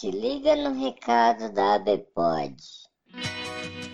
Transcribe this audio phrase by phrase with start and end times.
[0.00, 2.54] Se liga no recado da ABPOD.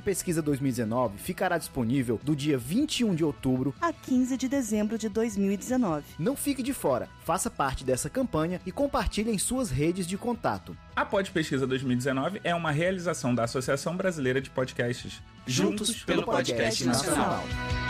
[0.00, 6.04] Pesquisa 2019 ficará disponível do dia 21 de outubro a 15 de dezembro de 2019.
[6.18, 10.76] Não fique de fora, faça parte dessa campanha e compartilhe em suas redes de contato.
[10.94, 15.22] A Pod Pesquisa 2019 é uma realização da Associação Brasileira de Podcasts.
[15.46, 17.36] Juntos, Juntos pelo, pelo Podcast, podcast Nacional.
[17.46, 17.86] Nacional.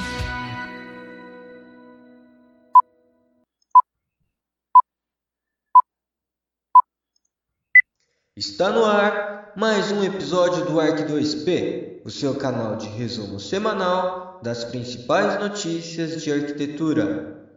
[8.37, 14.39] Está no ar mais um episódio do Arc 2P, o seu canal de resumo semanal
[14.41, 17.51] das principais notícias de arquitetura.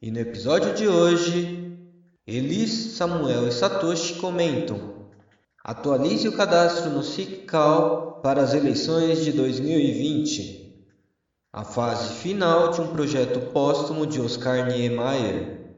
[0.00, 1.76] E no episódio de hoje,
[2.26, 5.06] Elis, Samuel e Satoshi comentam:
[5.62, 10.82] Atualize o cadastro no SICCAL para as eleições de 2020.
[11.52, 15.74] A fase final de um projeto póstumo de Oscar Niemeyer.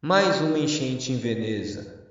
[0.00, 2.01] Mais uma enchente em Veneza.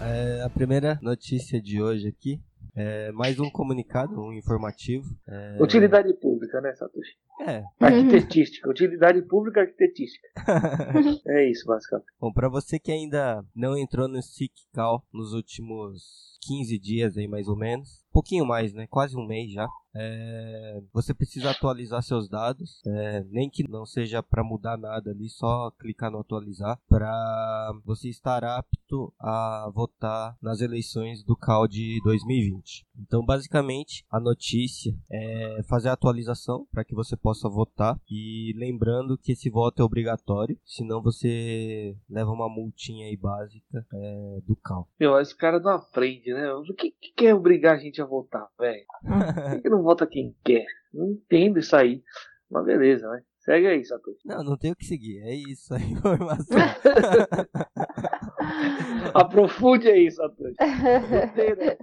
[0.00, 2.40] É, a primeira notícia de hoje aqui
[2.76, 5.04] é mais um comunicado, um informativo.
[5.26, 5.56] É...
[5.60, 7.16] Utilidade pública, né, Satoshi?
[7.40, 7.62] É.
[7.80, 10.26] Arquitetística, utilidade pública arquitetística.
[11.26, 12.08] é isso, basicamente.
[12.20, 17.48] Bom, para você que ainda não entrou no SICCAL nos últimos 15 dias aí mais
[17.48, 18.86] ou menos, um pouquinho mais, né?
[18.88, 19.68] Quase um mês já.
[19.94, 25.28] É, você precisa atualizar seus dados, é, nem que não seja para mudar nada ali,
[25.28, 32.00] só clicar no atualizar para você estar apto a votar nas eleições do CAL de
[32.04, 32.86] 2020.
[32.98, 39.18] Então, basicamente, a notícia é fazer a atualização para que você possa votar e lembrando
[39.18, 44.88] que esse voto é obrigatório, senão você leva uma multinha aí básica é, do CAL.
[44.98, 46.52] Meu, esse cara não aprende, né?
[46.52, 48.84] O que, que quer obrigar a gente a votar, velho?
[49.02, 50.66] Por que não vota quem quer?
[50.92, 52.02] Não entendo isso aí.
[52.50, 53.22] Mas beleza, né?
[53.48, 54.20] Segue aí, Satoshi.
[54.26, 55.22] Não, não tenho o que seguir.
[55.22, 56.58] É isso a informação.
[59.14, 60.06] Aprofunde aí.
[60.06, 60.54] Gostei,
[61.56, 61.78] né?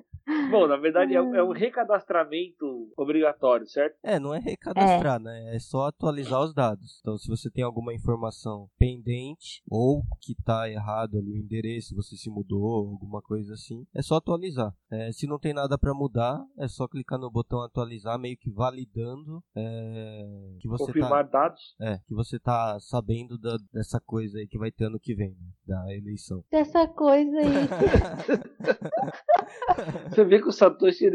[0.50, 3.98] Bom, na verdade é, é, um recadastramento obrigatório, certo?
[4.04, 5.24] É, não é recadastrar, é.
[5.24, 5.56] né?
[5.56, 7.00] É só atualizar os dados.
[7.02, 12.16] Então, se você tem alguma informação pendente ou que está errado ali o endereço, você
[12.16, 14.74] se mudou, alguma coisa assim, é só atualizar.
[14.92, 18.50] É, se não tem nada para mudar, é só clicar no botão atualizar, meio que
[18.50, 21.76] validando é, que você confirmar tá, dados.
[21.80, 25.32] É, que você tá sabendo da, dessa coisa aí que vai ter ano que vem,
[25.32, 25.52] né?
[25.66, 26.44] da eleição.
[26.52, 27.46] Dessa coisa aí.
[30.16, 31.10] Você vê que o Satoshi é,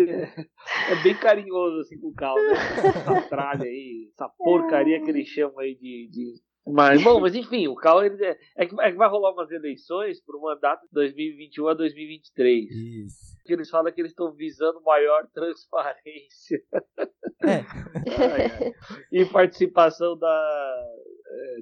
[0.93, 2.53] é bem carinhoso assim com o Cal, né?
[2.53, 6.35] Essa tralha aí, essa porcaria que ele chama aí de, de...
[6.67, 9.51] Mas, bom, mas enfim, o Cal ele é, é, que, é que vai rolar umas
[9.51, 12.71] eleições para o mandato de 2021 a 2023.
[12.71, 13.39] Isso.
[13.47, 16.63] Que eles falam que eles estão visando maior transparência.
[17.43, 17.65] É.
[19.11, 20.87] e participação da,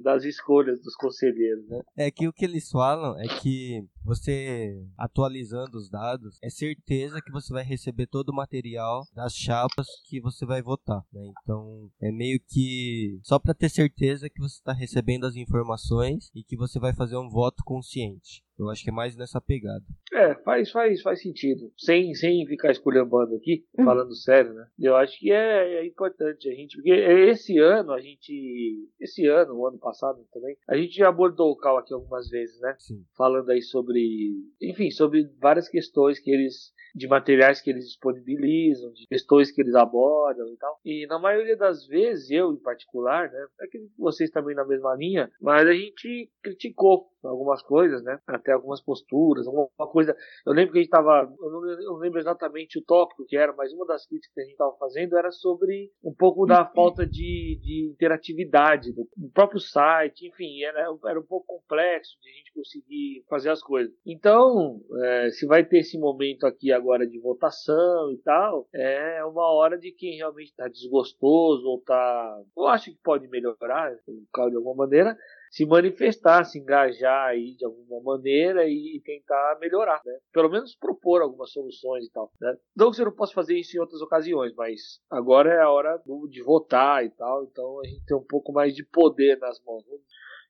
[0.03, 1.81] das escolhas dos conselheiros, né?
[1.97, 7.31] É que o que eles falam é que você atualizando os dados, é certeza que
[7.31, 11.31] você vai receber todo o material das chapas que você vai votar, né?
[11.41, 16.43] Então, é meio que só para ter certeza que você está recebendo as informações e
[16.43, 18.43] que você vai fazer um voto consciente.
[18.59, 19.83] Eu acho que é mais nessa pegada.
[20.13, 21.71] É, faz, faz, faz sentido.
[21.77, 23.85] Sem, sem ficar esculhambando aqui, uhum.
[23.85, 24.67] falando sério, né?
[24.77, 29.55] Eu acho que é, é, importante a gente, porque esse ano a gente, esse ano,
[29.55, 32.75] o ano passado também, a gente já abordou o Cal aqui algumas vezes, né?
[32.77, 33.03] Sim.
[33.15, 34.31] Falando aí sobre,
[34.61, 39.75] enfim, sobre várias questões que eles de materiais que eles disponibilizam, de questões que eles
[39.75, 40.79] abordam e tal.
[40.83, 44.95] E na maioria das vezes, eu em particular, né, é que vocês também na mesma
[44.95, 50.15] linha, mas a gente criticou algumas coisas, né, até algumas posturas, alguma coisa.
[50.45, 53.53] Eu lembro que a gente estava, eu não eu lembro exatamente o tópico que era,
[53.53, 57.05] mas uma das críticas que a gente estava fazendo era sobre um pouco da falta
[57.05, 62.33] de, de interatividade do, do próprio site, enfim, era, era um pouco complexo de a
[62.33, 63.93] gente conseguir fazer as coisas.
[64.05, 69.51] Então, é, se vai ter esse momento aqui agora de votação e tal, é uma
[69.53, 72.41] hora de quem realmente está desgostoso ou está.
[72.57, 75.17] Eu acho que pode melhorar de alguma maneira
[75.51, 80.17] se manifestar, se engajar aí de alguma maneira e, tentar melhorar, né?
[80.31, 82.55] Pelo menos propor algumas soluções e tal, né?
[82.75, 86.01] Não que você não possa fazer isso em outras ocasiões, mas agora é a hora
[86.29, 89.83] de votar e tal, então a gente tem um pouco mais de poder nas mãos.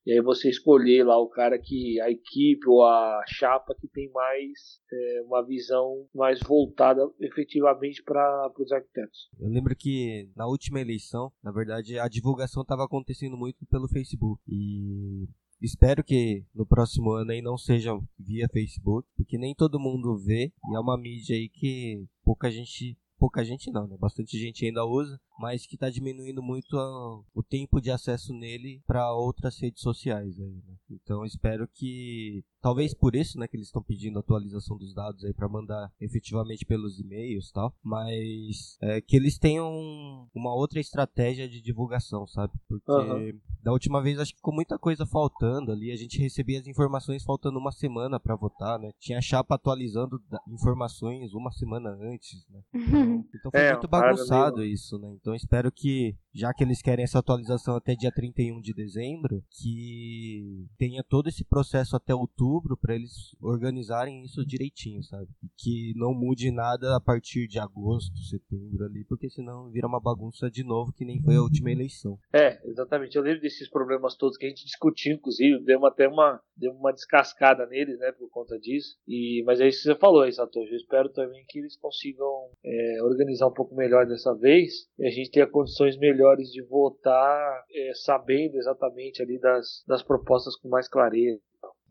[0.09, 4.09] E aí você escolher lá o cara que a equipe ou a chapa que tem
[4.11, 9.29] mais é, uma visão mais voltada efetivamente para os arquitetos.
[9.39, 14.41] Eu lembro que na última eleição, na verdade, a divulgação estava acontecendo muito pelo Facebook
[14.47, 15.27] e
[15.61, 20.53] Espero que no próximo ano aí não seja via Facebook, porque nem todo mundo vê
[20.71, 23.97] e é uma mídia aí que pouca gente, pouca gente não, né?
[23.97, 28.81] Bastante gente ainda usa, mas que está diminuindo muito a, o tempo de acesso nele
[28.87, 30.75] para outras redes sociais aí, né?
[30.89, 35.33] Então espero que talvez por isso, né, que eles estão pedindo atualização dos dados aí
[35.33, 41.61] para mandar efetivamente pelos e-mails, tal, mas é, que eles tenham uma outra estratégia de
[41.61, 42.53] divulgação, sabe?
[42.67, 43.39] Porque uhum.
[43.63, 47.23] da última vez acho que ficou muita coisa faltando ali, a gente recebia as informações
[47.23, 48.91] faltando uma semana para votar, né?
[48.99, 52.61] Tinha chapa atualizando informações uma semana antes, né?
[53.09, 55.11] Então, então foi é, muito bagunçado isso, né?
[55.19, 60.67] Então espero que já que eles querem essa atualização até dia 31 de dezembro, que
[60.77, 65.27] tenha todo esse processo até outubro para eles organizarem isso direitinho, sabe?
[65.57, 70.49] Que não mude nada a partir de agosto, setembro ali, porque senão vira uma bagunça
[70.49, 72.17] de novo que nem foi a última eleição.
[72.33, 73.15] É, exatamente.
[73.15, 76.91] Eu lembro desses problemas todos que a gente discutiu, inclusive, deu até uma, deu uma
[76.91, 78.97] descascada neles, né, por conta disso.
[79.07, 80.71] E, mas é isso que você falou Satoshi.
[80.71, 85.09] Eu espero também que eles consigam é, organizar um pouco melhor dessa vez e a
[85.09, 86.18] gente tenha condições melhores
[86.51, 91.41] de votar é, sabendo exatamente ali das, das propostas com mais clareza.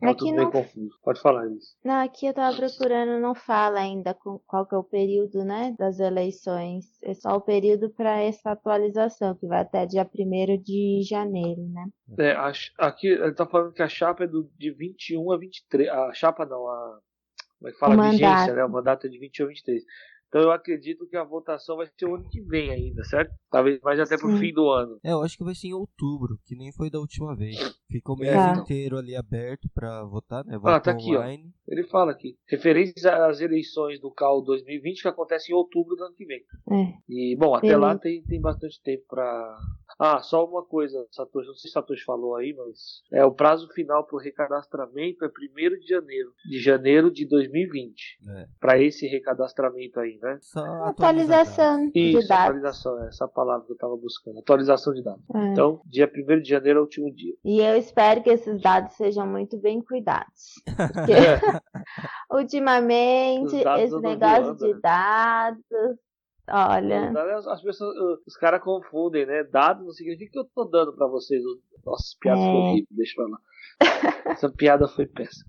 [0.00, 0.96] Tá tudo bem confuso.
[1.02, 1.76] Pode falar isso.
[1.84, 4.14] Não, aqui eu tava procurando, não fala ainda
[4.46, 6.84] qual que é o período, né, das eleições.
[7.02, 11.86] É só o período para essa atualização, que vai até dia 1 de janeiro, né?
[12.18, 15.88] É, a, aqui ele tá falando que a chapa é do, de 21 a 23.
[15.88, 16.98] A chapa não, a.
[17.58, 18.06] Como é que fala?
[18.06, 18.64] A vigência, né?
[18.64, 19.82] O mandato é de 21 a 23.
[20.28, 23.32] Então eu acredito que a votação vai ser o ano que vem ainda, certo?
[23.50, 24.38] Talvez mais até pro Sim.
[24.38, 24.98] fim do ano.
[25.02, 27.56] É, eu acho que vai ser em outubro, que nem foi da última vez.
[27.90, 28.60] Ficou o mês é.
[28.60, 30.58] inteiro ali aberto para votar, né?
[30.58, 31.44] Voto ah, tá aqui, online.
[31.46, 31.72] ó.
[31.72, 32.36] Ele fala aqui.
[32.46, 36.42] Referência às eleições do CAL 2020 que acontecem em outubro do ano que vem.
[36.70, 36.92] É.
[37.08, 39.58] E, bom, até lá tem, tem bastante tempo para
[39.98, 43.68] ah, só uma coisa, Satoshi, não sei se Satoshi falou aí, mas é o prazo
[43.72, 48.18] final para o recadastramento é 1 de janeiro, de janeiro de 2020.
[48.28, 48.46] É.
[48.60, 50.38] Para esse recadastramento aí, né?
[50.40, 52.44] Só atualização de Isso, dados.
[52.44, 55.24] atualização, é essa palavra que eu estava buscando, atualização de dados.
[55.34, 55.52] É.
[55.52, 57.34] Então, dia 1 de janeiro é o último dia.
[57.44, 60.62] E eu espero que esses dados sejam muito bem cuidados.
[60.64, 61.12] Porque
[62.30, 64.80] ultimamente esse negócio de né?
[64.80, 65.98] dados
[66.50, 67.12] Olha.
[67.50, 67.94] As pessoas,
[68.26, 69.44] os caras confundem, né?
[69.44, 71.42] Dado não significa que eu tô dando para vocês.
[71.84, 72.44] Nossa, piada é.
[72.44, 73.38] horrível, deixa pra lá.
[74.32, 75.48] Essa piada foi péssima.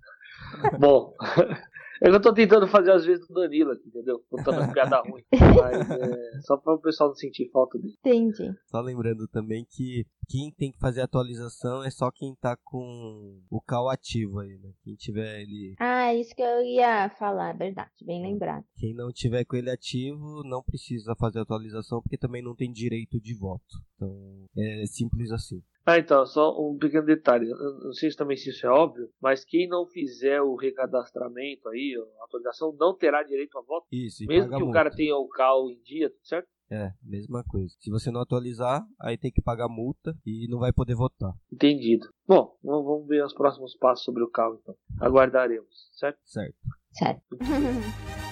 [0.80, 1.16] Bom,
[2.01, 4.24] eu tô tentando fazer às vezes do Danilo aqui, entendeu?
[4.30, 5.25] Contando as piadas ruins.
[5.31, 7.96] Mas é só para o pessoal não sentir falta dele.
[8.00, 8.54] Entendi.
[8.68, 13.42] Só lembrando também que quem tem que fazer a atualização é só quem tá com
[13.50, 14.72] o cal ativo aí, né?
[14.84, 15.75] Quem tiver ele.
[15.80, 18.63] Ah, isso que eu ia falar, verdade, bem lembrado.
[18.78, 22.72] Quem não tiver com ele ativo não precisa fazer a atualização porque também não tem
[22.72, 23.75] direito de voto.
[23.96, 25.62] Então é simples assim.
[25.86, 27.50] Ah, então, só um pequeno detalhe.
[27.50, 31.68] Eu não sei se também se isso é óbvio, mas quem não fizer o recadastramento
[31.70, 33.88] aí, a atualização, não terá direito a voto.
[33.92, 36.48] Isso, Mesmo que o cara tenha o CAL em dia, tudo certo?
[36.72, 37.74] É, mesma coisa.
[37.80, 41.34] Se você não atualizar, aí tem que pagar multa e não vai poder votar.
[41.52, 42.08] Entendido.
[42.28, 44.75] Bom, vamos ver os próximos passos sobre o CAL, então.
[45.02, 46.20] Aguardaremos, certo?
[46.24, 46.56] Certo.
[46.92, 47.38] Certo.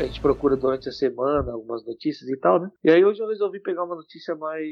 [0.00, 2.70] a gente procura durante a semana algumas notícias e tal, né?
[2.82, 4.62] E aí hoje eu resolvi pegar uma notícia mais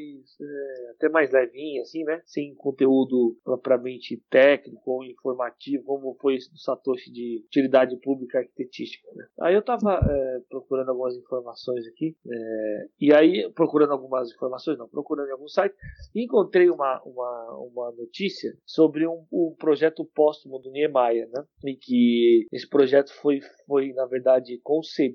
[0.41, 2.23] é, até mais levinha, assim, né?
[2.25, 9.07] Sem conteúdo propriamente técnico ou informativo, como foi esse do Satoshi de utilidade pública arquitetística.
[9.15, 9.27] Né?
[9.43, 14.89] Aí eu tava é, procurando algumas informações aqui, é, e aí procurando algumas informações, não,
[14.89, 15.75] procurando em algum site,
[16.15, 21.45] encontrei uma, uma, uma notícia sobre um, um projeto póstumo do Niemeyer, né?
[21.65, 25.10] E que esse projeto foi, foi na verdade, concebido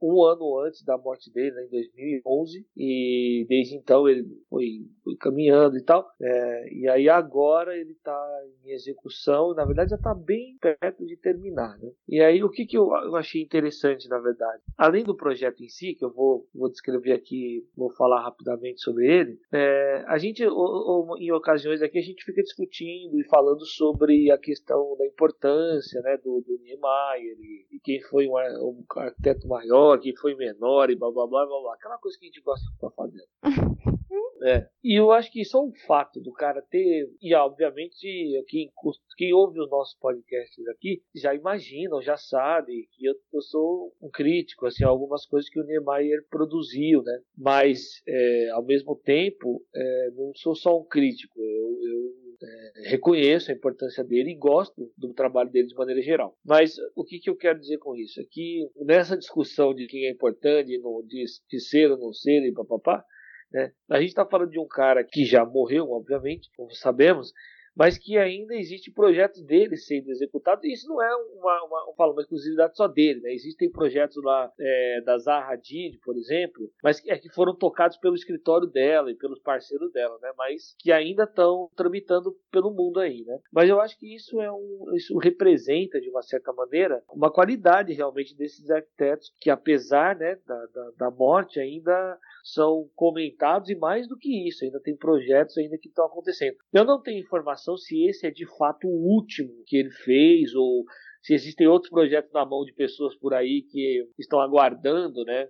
[0.00, 5.16] um ano antes da morte dele, né, em 2011, e desde então ele foi, foi
[5.16, 6.06] caminhando e tal.
[6.20, 11.16] É, e aí agora ele está em execução, na verdade já está bem perto de
[11.16, 11.78] terminar.
[11.78, 11.90] Né?
[12.08, 15.68] E aí o que, que eu, eu, achei interessante, na verdade, além do projeto em
[15.68, 20.44] si, que eu vou, vou descrever aqui, vou falar rapidamente sobre ele, é, a gente,
[20.44, 25.06] ou, ou, em ocasiões aqui, a gente fica discutindo e falando sobre a questão da
[25.06, 28.84] importância né, do, do Niemeyer e, e quem foi um, um
[29.26, 31.74] arquiteto maior, quem foi menor e blá blá blá blá blá.
[31.74, 33.28] Aquela coisa que a gente gosta de ficar fazendo.
[34.42, 34.68] É.
[34.84, 37.08] E eu acho que só o fato do cara ter.
[37.22, 38.06] E obviamente,
[38.46, 38.70] quem,
[39.16, 44.10] quem ouve os nossos podcasts aqui já imaginam, já sabe que eu, eu sou um
[44.10, 47.18] crítico, assim, algumas coisas que o Niemeyer produziu, né?
[47.36, 53.50] Mas, é, ao mesmo tempo, é, não sou só um crítico, eu, eu é, reconheço
[53.50, 56.36] a importância dele e gosto do trabalho dele de maneira geral.
[56.44, 58.20] Mas o que, que eu quero dizer com isso?
[58.20, 62.52] É que nessa discussão de quem é importante, de, de ser ou não ser e
[62.52, 63.04] papapá,
[63.52, 67.32] né, a gente está falando de um cara que já morreu, obviamente, como sabemos,
[67.76, 72.12] mas que ainda existe projetos dele sendo executados, e isso não é uma, uma, uma,
[72.12, 73.32] uma exclusividade só dele, né?
[73.34, 77.98] Existem projetos lá é, da Zaha Hadid, por exemplo, mas que, é, que foram tocados
[77.98, 80.32] pelo escritório dela e pelos parceiros dela, né?
[80.36, 83.38] Mas que ainda estão tramitando pelo mundo aí, né?
[83.52, 87.92] Mas eu acho que isso é um, isso representa, de uma certa maneira, uma qualidade
[87.92, 94.06] realmente desses arquitetos que, apesar né, da, da, da morte, ainda são comentados e mais
[94.06, 96.56] do que isso, ainda tem projetos ainda que estão acontecendo.
[96.72, 100.84] Eu não tenho informação se esse é de fato o último que ele fez ou
[101.26, 105.48] se existem outros projetos na mão de pessoas por aí que estão aguardando né, é,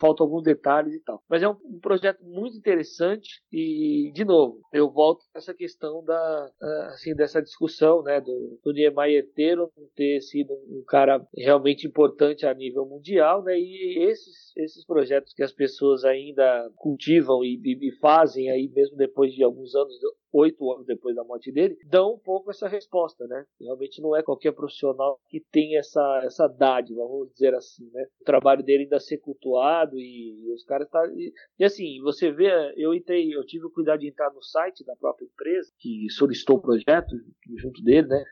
[0.00, 1.22] faltam alguns detalhes e tal.
[1.28, 6.02] Mas é um um projeto muito interessante e, de novo, eu volto a essa questão
[6.04, 6.50] da,
[6.88, 11.86] assim, dessa discussão, né, do, do Niemeyer ter ou não ter sido um cara realmente
[11.86, 17.60] importante a nível mundial, né, e esses, esses projetos que as pessoas ainda cultivam e,
[17.62, 19.94] e, e fazem aí mesmo depois de alguns anos
[20.32, 23.44] oito anos depois da morte dele, dão um pouco essa resposta, né?
[23.60, 28.06] Realmente não é qualquer profissional que tem essa, essa dádiva, vamos dizer assim, né?
[28.20, 32.50] O trabalho dele ainda ser cultuado e, os caras tá e, e, assim, você vê,
[32.76, 36.56] eu entrei, eu tive o cuidado de entrar no site da própria empresa que solicitou
[36.56, 37.16] o projeto
[37.56, 38.22] junto dele, né?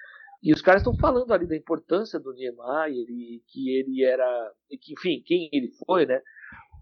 [0.43, 4.77] E os caras estão falando ali da importância do Niemeyer e que ele era, e
[4.77, 6.21] que, enfim, quem ele foi, né?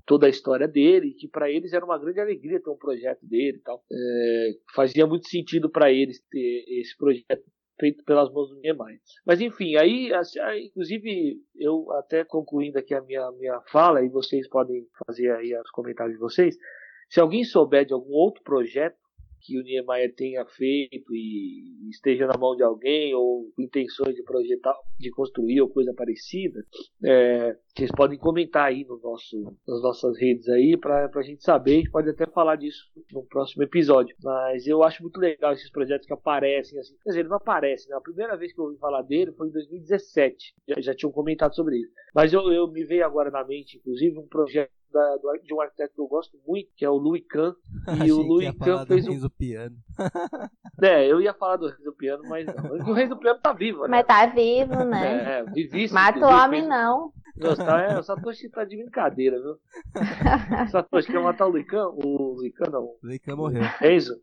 [0.04, 3.58] Toda a história dele, que para eles era uma grande alegria ter um projeto dele
[3.58, 3.84] e tal.
[3.90, 7.44] É, fazia muito sentido para eles ter esse projeto
[7.78, 9.00] feito pelas mãos do Niemeyer.
[9.26, 10.10] Mas enfim, aí,
[10.64, 15.70] inclusive, eu até concluindo aqui a minha, minha fala, e vocês podem fazer aí os
[15.70, 16.56] comentários de vocês,
[17.08, 18.96] se alguém souber de algum outro projeto
[19.42, 24.74] que o Niemeyer tenha feito e esteja na mão de alguém ou intenções de projetar,
[24.98, 26.64] de construir ou coisa parecida,
[27.04, 31.72] é, vocês podem comentar aí no nosso, nas nossas redes aí para a gente saber.
[31.72, 34.14] A gente pode até falar disso no próximo episódio.
[34.22, 36.94] Mas eu acho muito legal esses projetos que aparecem assim.
[37.02, 37.96] Quer dizer, ele não aparece, né?
[37.96, 40.54] A primeira vez que eu ouvi falar dele foi em 2017.
[40.68, 41.92] Já, já tinham comentado sobre isso.
[42.14, 45.60] Mas eu, eu me veio agora na mente, inclusive, um projeto da, do, de um
[45.60, 47.54] arquiteto que eu gosto muito, que é o Louis Kahn.
[48.06, 49.28] E o Louis Kahn fez um.
[49.30, 49.76] Piano.
[50.82, 52.90] é, eu ia falar do Reis do Piano, mas não.
[52.90, 53.88] O Reis do Piano tá vivo, né?
[53.88, 55.38] Mas tá vivo, né?
[55.40, 55.98] É, vivíssimo.
[55.98, 56.68] Mata o homem, fez...
[56.68, 57.12] não.
[57.36, 59.56] Nossa, é, o Satoshi tá de brincadeira, viu?
[60.64, 61.88] O Satoshi quer matar o Luican?
[61.88, 62.84] O Luican não.
[62.84, 63.62] O Luican morreu.
[63.80, 64.14] Enzo?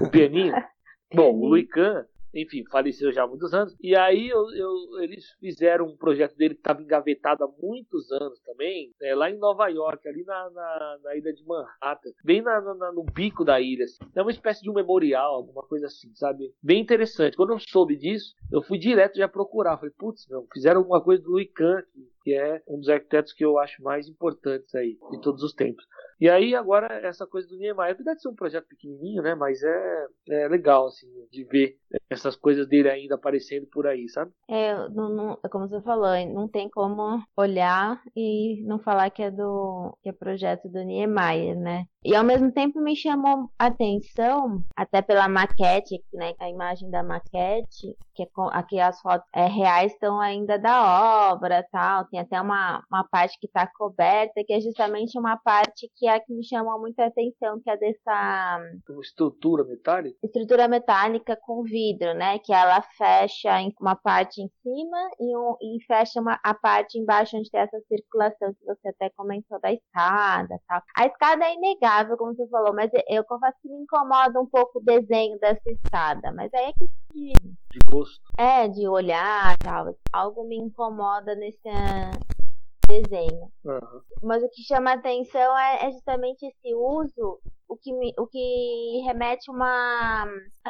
[0.00, 0.54] O pianinho?
[1.14, 3.76] Bom, o Luican enfim, faleceu já há muitos anos.
[3.80, 8.40] E aí eu, eu, eles fizeram um projeto dele que estava engavetado há muitos anos
[8.40, 12.60] também, é, lá em Nova York, ali na, na, na ilha de Manhattan, bem na,
[12.60, 13.84] na, no bico da ilha.
[13.84, 13.98] Assim.
[14.14, 16.52] É uma espécie de um memorial, alguma coisa assim, sabe?
[16.62, 17.36] Bem interessante.
[17.36, 19.76] Quando eu soube disso, eu fui direto já procurar.
[19.76, 21.82] Falei, putz, fizeram alguma coisa do Kahn,
[22.22, 25.84] que é um dos arquitetos que eu acho mais importantes aí de todos os tempos.
[26.20, 29.62] E aí agora essa coisa do Niemeyer, apesar de ser um projeto pequenininho, né, mas
[29.62, 31.76] é, é legal assim de ver
[32.08, 34.30] essas coisas dele ainda aparecendo por aí, sabe?
[34.48, 39.30] É, não, não, como você falou, não tem como olhar e não falar que é
[39.30, 41.86] do que é projeto do Niemeyer, né?
[42.04, 47.00] E ao mesmo tempo me chamou a atenção, até pela maquete, né, a imagem da
[47.00, 52.40] maquete, que é aqui as fotos é, reais estão ainda da obra tal, tem até
[52.40, 56.34] uma, uma parte que está coberta, que é justamente uma parte que é a que
[56.34, 58.58] me chamou muita atenção, que é dessa...
[58.88, 60.18] Uma estrutura metálica?
[60.24, 65.84] Estrutura metálica com vidro, né, que ela fecha uma parte em cima e, um, e
[65.86, 70.58] fecha uma, a parte embaixo onde tem essa circulação que você até comentou da escada
[70.66, 70.82] tal.
[70.96, 74.78] A escada é inegável como você falou, mas eu confesso que me incomoda um pouco
[74.78, 76.32] o desenho dessa escada.
[76.32, 78.20] Mas aí é que de, de gosto.
[78.38, 79.94] É, de olhar tal.
[80.12, 81.68] Algo me incomoda nesse
[82.86, 83.50] desenho.
[83.64, 84.00] Uhum.
[84.22, 87.40] Mas o que chama atenção é, é justamente esse uso
[87.72, 90.26] o que, me, o que remete uma,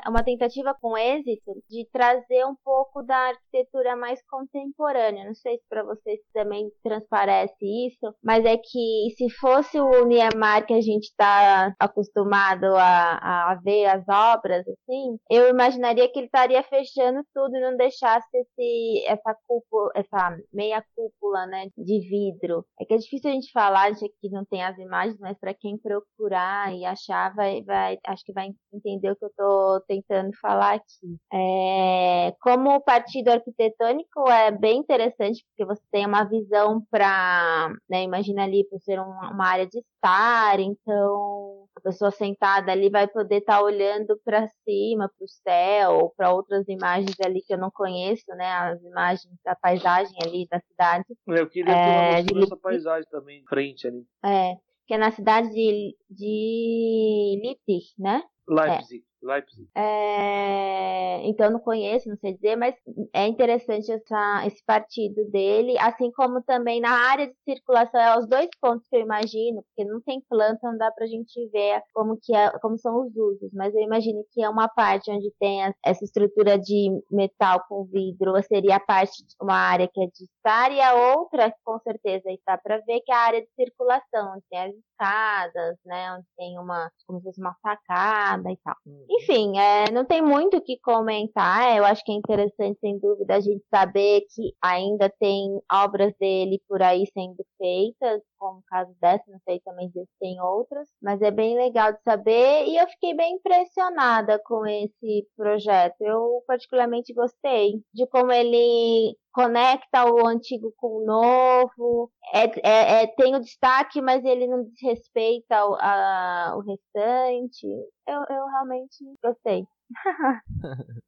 [0.09, 5.26] uma tentativa com êxito de trazer um pouco da arquitetura mais contemporânea.
[5.26, 10.64] Não sei se para vocês também transparece isso, mas é que se fosse o Niemeyer
[10.64, 16.26] que a gente está acostumado a, a ver as obras, assim, eu imaginaria que ele
[16.26, 22.64] estaria fechando tudo e não deixasse esse, essa cúpula, essa meia cúpula, né, de vidro.
[22.80, 25.37] É que é difícil a gente falar, a gente aqui não tem as imagens, mas
[25.38, 29.80] para quem procurar e achar, vai, vai, acho que vai entender o que eu estou
[29.82, 31.16] tentando falar aqui.
[31.32, 38.02] É, como o partido arquitetônico é bem interessante, porque você tem uma visão para, né,
[38.02, 43.08] imagina ali, por ser um, uma área de estar, então a pessoa sentada ali vai
[43.08, 47.58] poder estar tá olhando para cima, para o céu, para outras imagens ali que eu
[47.58, 51.04] não conheço, né, as imagens da paisagem ali da cidade.
[51.26, 52.62] Eu queria ter uma noção de...
[52.62, 54.04] paisagem também, frente ali.
[54.25, 54.56] É,
[54.92, 58.22] que é na cidade de, de Leipzig, né?
[58.46, 58.99] Leipzig.
[58.99, 59.12] É.
[59.22, 59.68] Leipzig.
[59.74, 62.74] É, então não conheço, não sei dizer, mas
[63.12, 68.26] é interessante essa, esse partido dele, assim como também na área de circulação, é os
[68.28, 72.18] dois pontos que eu imagino, porque não tem planta, não dá pra gente ver como,
[72.20, 75.64] que é, como são os usos, mas eu imagino que é uma parte onde tem
[75.64, 80.06] a, essa estrutura de metal com vidro, seria a parte de uma área que é
[80.06, 83.48] de estar, e a outra, com certeza, está para ver, que é a área de
[83.54, 88.56] circulação, onde tem as escadas, né, onde tem uma, como se fosse uma facada e
[88.64, 88.76] tal.
[88.87, 89.04] Hum.
[89.14, 91.77] Enfim, é, não tem muito o que comentar.
[91.77, 96.62] Eu acho que é interessante, sem dúvida, a gente saber que ainda tem obras dele
[96.66, 101.22] por aí sendo feitas, como o caso dessa, não sei também se tem outras, mas
[101.22, 105.94] é bem legal de saber e eu fiquei bem impressionada com esse projeto.
[106.00, 113.07] Eu particularmente gostei de como ele conecta o antigo com o novo, é, é, é
[113.07, 117.66] tem o destaque, mas ele não desrespeita o, a, o restante.
[118.09, 119.64] Eu, eu realmente gostei.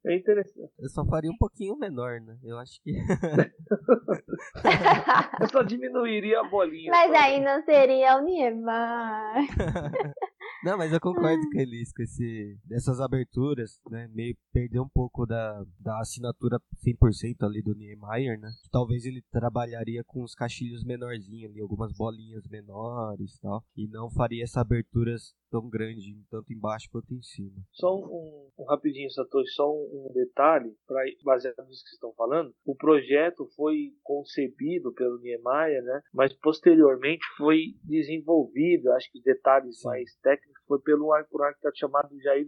[0.05, 0.71] É interessante.
[0.79, 2.37] Eu só faria um pouquinho menor, né?
[2.43, 2.91] Eu acho que.
[5.41, 6.91] eu só diminuiria a bolinha.
[6.91, 8.65] Mas aí não seria o Niemeyer.
[10.63, 14.07] Não, mas eu concordo com eles com esse, dessas aberturas, né?
[14.11, 18.49] Meio perder um pouco da, da assinatura 100% ali do Niemeyer, né?
[18.71, 23.63] Talvez ele trabalharia com os caixilhos menorzinhos ali, algumas bolinhas menores e tal.
[23.75, 27.55] E não faria essa aberturas tão grande, tanto embaixo quanto em cima.
[27.71, 32.13] Só um, um rapidinho, Satoshi, só um, um detalhe, pra, baseado nisso que vocês estão
[32.13, 32.53] falando.
[32.65, 36.01] O projeto foi concebido pelo Niemeyer, né?
[36.13, 39.87] Mas posteriormente foi desenvolvido, acho que detalhes Sim.
[39.87, 42.47] mais técnicos foi pelo por um arquiteto chamado Jair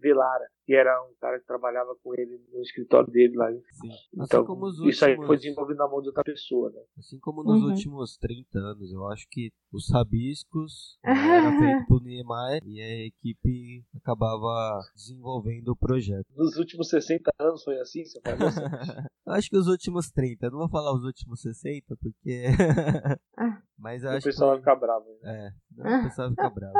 [0.00, 3.50] Velara, que era um cara que trabalhava com ele no escritório dele lá.
[3.52, 3.90] Sim.
[4.14, 4.80] Então, últimos...
[4.80, 6.80] isso aí foi desenvolvido na mão de outra pessoa, né?
[6.98, 7.70] Assim como nos uhum.
[7.70, 13.84] últimos 30 anos, eu acho que os rabiscos eram feitos por Niemeyer e a equipe
[13.94, 16.26] acabava desenvolvendo o projeto.
[16.36, 18.60] Nos últimos 60 anos foi assim, você falou assim?
[19.26, 22.46] acho que os últimos 30, eu não vou falar os últimos 60 porque
[23.80, 24.62] Mas eu o acho pessoal que...
[24.62, 25.06] vai ficar bravo.
[25.22, 25.46] Né?
[25.46, 25.52] É,
[25.88, 26.74] o pessoal vai ficar bravo.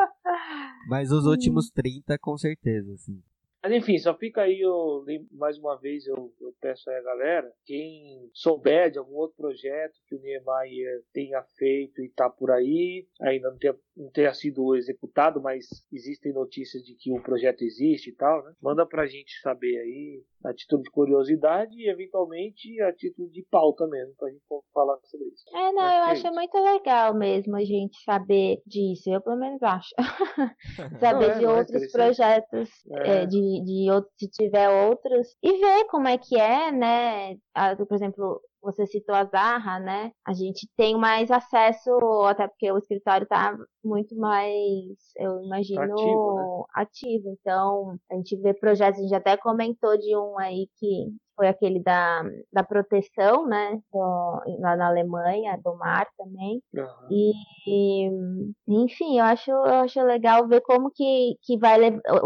[0.88, 3.22] Mas os últimos 30, com certeza, sim.
[3.62, 7.52] Mas enfim, só fica aí, eu, mais uma vez eu, eu, peço aí a galera,
[7.66, 13.06] quem souber de algum outro projeto que o Niemeyer tenha feito e está por aí,
[13.20, 18.10] ainda não tenha, não tenha sido executado, mas existem notícias de que o projeto existe
[18.10, 18.54] e tal, né?
[18.62, 23.86] Manda pra gente saber aí, a título de curiosidade e eventualmente a título de pauta
[23.86, 24.42] mesmo, pra gente
[24.72, 25.44] falar sobre isso.
[25.54, 29.62] É, não, eu é acho muito legal mesmo a gente saber disso, eu pelo menos
[29.62, 29.94] acho.
[30.98, 33.26] saber não, é, de é outros projetos, é.
[33.50, 37.36] De, de outros, se tiver outros, e ver como é que é, né?
[37.88, 40.12] por exemplo, você citou a Zarra, né?
[40.26, 41.90] A gente tem mais acesso,
[42.26, 44.52] até porque o escritório está muito mais,
[45.16, 46.64] eu imagino, ativo, né?
[46.74, 47.36] ativo.
[47.40, 51.82] Então, a gente vê projetos, a gente até comentou de um aí que foi aquele
[51.82, 56.62] da, da proteção, né, do, lá na Alemanha, do mar também.
[56.74, 57.08] Uhum.
[57.66, 58.10] E,
[58.68, 61.78] enfim, eu acho, eu acho legal ver como que, que vai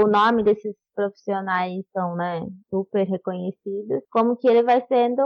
[0.03, 5.23] o nome desses profissionais são, né, super reconhecidos, como que ele vai sendo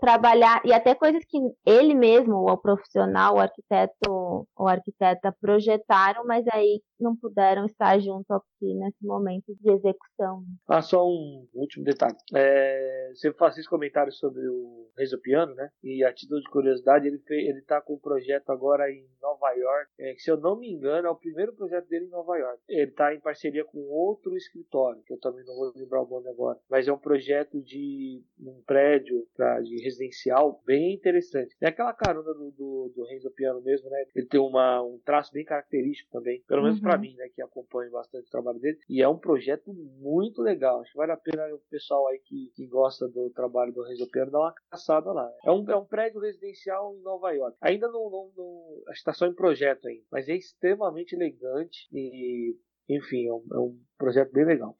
[0.00, 6.44] trabalhar e até coisas que ele mesmo, o profissional, o arquiteto, o arquiteta projetaram, mas
[6.52, 10.42] aí não puderam estar junto aqui nesse momento de execução.
[10.68, 12.16] Ah, só um último detalhe.
[12.34, 15.68] É, você faz esses comentários sobre o Renzo Piano, né?
[15.82, 19.90] E a título de curiosidade, ele ele tá com um projeto agora em Nova York,
[19.98, 22.60] é, que se eu não me engano é o primeiro projeto dele em Nova York.
[22.68, 26.28] Ele está em parceria com outro escritório que eu também não vou lembrar o nome
[26.28, 31.56] agora, mas é um projeto de um prédio pra, de residencial bem interessante.
[31.60, 34.04] É aquela carona do, do, do Renzo Piano mesmo, né?
[34.14, 36.82] Ele tem uma, um traço bem característico também, pelo menos uhum.
[36.82, 40.82] para mim, né, que acompanho bastante o trabalho dele, e é um projeto muito legal.
[40.82, 44.10] Acho que vale a pena o pessoal aí que, que gosta do trabalho do Renzo
[44.10, 45.32] Piano dar uma caçada lá.
[45.42, 47.56] É um, é um prédio residencial em Nova York.
[47.62, 51.88] Ainda não, não, não acho que está só em projeto ainda, mas é extremamente elegante
[51.92, 52.56] e
[52.88, 54.76] enfim, é um, é um projeto bem legal.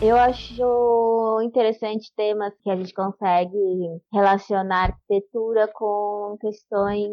[0.00, 3.58] Eu acho interessante temas que a gente consegue
[4.12, 7.10] relacionar arquitetura com questões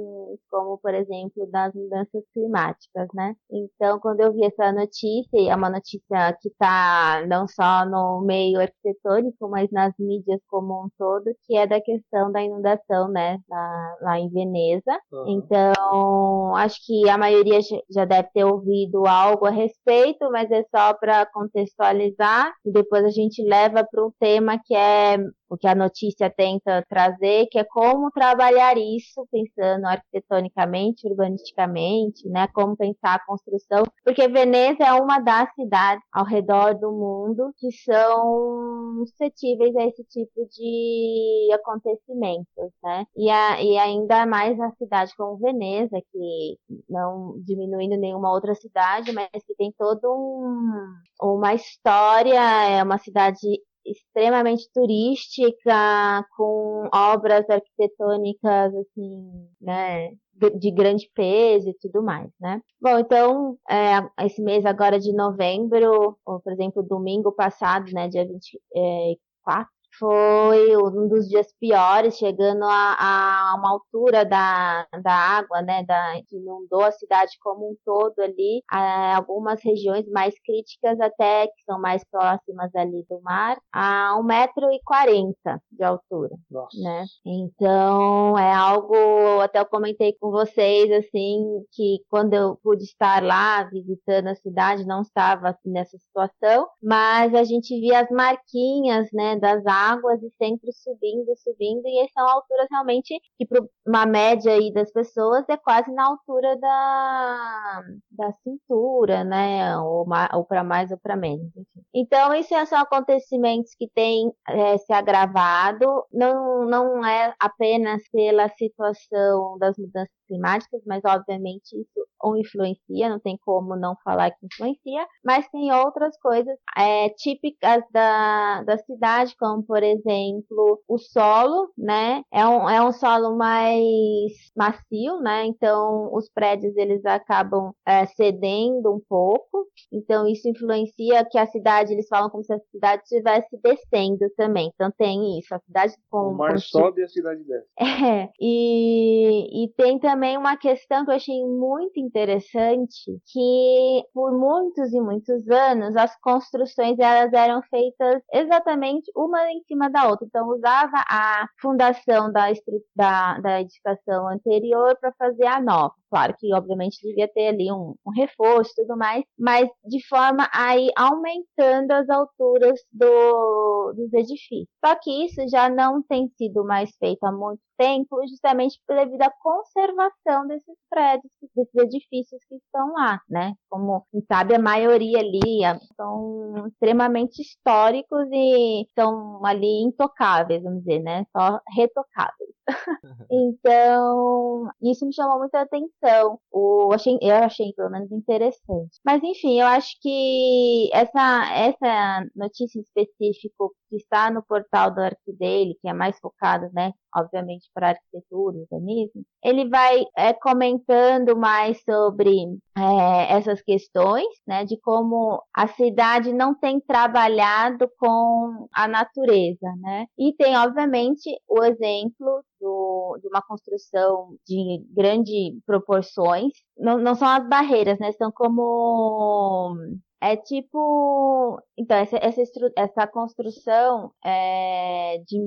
[0.51, 3.33] como, por exemplo, das mudanças climáticas, né?
[3.51, 8.21] Então, quando eu vi essa notícia, e é uma notícia que está não só no
[8.21, 13.39] meio arquitetônico, mas nas mídias como um todo, que é da questão da inundação, né?
[13.49, 14.99] Lá, lá em Veneza.
[15.11, 15.39] Uhum.
[15.39, 20.93] Então, acho que a maioria já deve ter ouvido algo a respeito, mas é só
[20.93, 25.17] para contextualizar depois a gente leva para um tema que é
[25.49, 32.47] o que a notícia tenta trazer, que é como trabalhar isso, pensando arquitetonicamente, urbanisticamente, né?
[32.53, 37.71] Como pensar a construção, porque Veneza é uma das cidades ao redor do mundo que
[37.71, 43.05] são suscetíveis a esse tipo de acontecimentos, né?
[43.15, 46.57] E, a, e ainda mais a cidade como Veneza, que
[46.89, 53.37] não diminuindo nenhuma outra cidade, mas que tem toda um, uma história, é uma cidade
[53.85, 60.11] extremamente turística, com obras arquitetônicas, assim, né,
[60.57, 62.61] de grande peso e tudo mais, né?
[62.81, 68.25] Bom, então, é, esse mês agora de novembro, ou, por exemplo, domingo passado, né, dia
[68.25, 75.83] 24, foi um dos dias piores, chegando a, a uma altura da, da água, né,
[75.83, 81.47] da, que inundou a cidade como um todo ali, a, algumas regiões mais críticas até,
[81.47, 85.33] que são mais próximas ali do mar, a 1,40m
[85.71, 86.77] de altura, Nossa.
[86.79, 87.05] né?
[87.25, 93.63] Então, é algo, até eu comentei com vocês, assim, que quando eu pude estar lá
[93.63, 99.37] visitando a cidade, não estava assim, nessa situação, mas a gente via as marquinhas, né,
[99.37, 104.53] das águas águas e sempre subindo, subindo, e são alturas realmente que para uma média
[104.53, 109.77] aí das pessoas é quase na altura da, da cintura, né?
[109.77, 111.51] Ou, ou para mais ou para menos.
[111.93, 119.57] Então, isso são acontecimentos que têm é, se agravado, não, não é apenas pela situação
[119.59, 125.05] das mudanças climáticas, mas obviamente isso ou influencia, não tem como não falar que influencia,
[125.23, 132.23] mas tem outras coisas é, típicas da, da cidade, como por exemplo o solo, né?
[132.31, 135.45] É um, é um solo mais macio, né?
[135.45, 141.93] Então os prédios eles acabam é, cedendo um pouco, então isso influencia que a cidade,
[141.93, 146.29] eles falam como se a cidade estivesse descendo também, então tem isso, a cidade com...
[146.29, 147.67] O mar sobe e a cidade desce.
[148.05, 154.93] É, e, e tem também uma questão que eu achei muito interessante que por muitos
[154.93, 160.25] e muitos anos as construções elas eram feitas exatamente uma em cima da outra.
[160.25, 162.47] Então usava a fundação da,
[162.95, 165.93] da, da edificação anterior para fazer a nova.
[166.09, 170.49] Claro que obviamente devia ter ali um, um reforço e tudo mais, mas de forma
[170.53, 174.67] a ir aumentando as alturas do, dos edifícios.
[174.85, 179.31] Só que isso já não tem sido mais feito há muito tempo, justamente devido à
[179.41, 183.53] conservação desses prédios, desses edifícios que estão lá, né?
[183.69, 185.61] Como sabe, a maioria ali
[185.95, 191.25] são extremamente históricos e estão ali intocáveis, vamos dizer, né?
[191.35, 192.55] Só retocáveis.
[193.31, 196.39] então, isso me chamou muita atenção.
[196.51, 198.99] O, achei, eu achei, pelo menos, interessante.
[199.05, 205.37] Mas, enfim, eu acho que essa, essa notícia específica que está no portal do arquivo
[205.37, 211.81] dele, que é mais focado, né, obviamente, para arquitetura, urbanismo, ele vai é, comentando mais
[211.83, 219.44] sobre é, essas questões, né, de como a cidade não tem trabalhado com a natureza,
[219.81, 227.15] né, e tem, obviamente, o exemplo do, de uma construção de grande proporções, não, não
[227.15, 229.77] são as barreiras, né, são como
[230.25, 231.61] é tipo.
[231.77, 232.41] Então, essa, essa,
[232.75, 235.37] essa construção é, de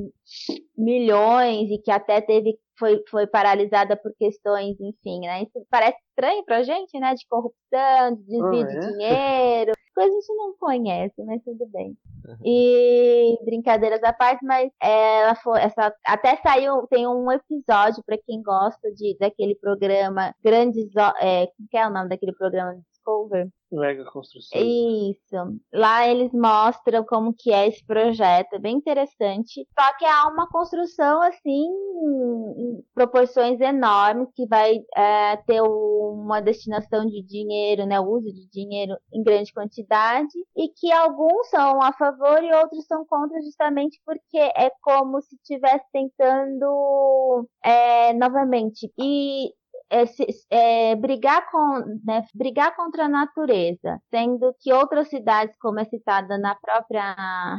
[0.76, 2.58] milhões e que até teve.
[2.78, 5.42] Foi, foi paralisada por questões, enfim, né?
[5.42, 7.12] Isso parece estranho pra gente, né?
[7.12, 8.80] De corrupção, de desvio de é?
[8.80, 11.96] dinheiro, coisas a gente não conhece, mas tudo bem.
[12.26, 12.36] Uhum.
[12.44, 18.42] E brincadeiras à parte, mas ela foi, essa, até saiu, tem um episódio para quem
[18.42, 20.88] gosta de daquele programa Grandes,
[21.20, 23.48] é, que é o nome daquele programa Discover?
[23.70, 24.60] Mega construção.
[24.60, 25.60] Isso.
[25.72, 29.66] Lá eles mostram como que é esse projeto, é bem interessante.
[29.78, 37.04] Só que há uma construção assim em proporções enormes que vai é, ter uma destinação
[37.06, 41.92] de dinheiro, né, o uso de dinheiro em grande quantidade e que alguns são a
[41.92, 49.52] favor e outros são contra justamente porque é como se estivesse tentando é, novamente e
[49.90, 50.04] é,
[50.50, 56.38] é, brigar, com, né, brigar contra a natureza, sendo que outras cidades, como é citada
[56.38, 57.14] na própria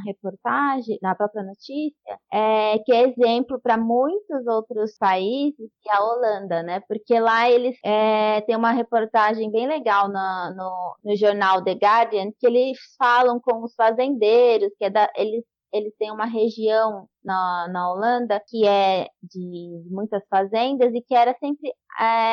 [0.05, 6.03] reportagem, na própria notícia, é, que é exemplo para muitos outros países, que é a
[6.03, 6.81] Holanda, né?
[6.87, 12.31] Porque lá eles é, tem uma reportagem bem legal no, no, no jornal The Guardian,
[12.39, 17.67] que eles falam com os fazendeiros, que é da, eles eles têm uma região na,
[17.69, 21.73] na Holanda que é de muitas fazendas e que era sempre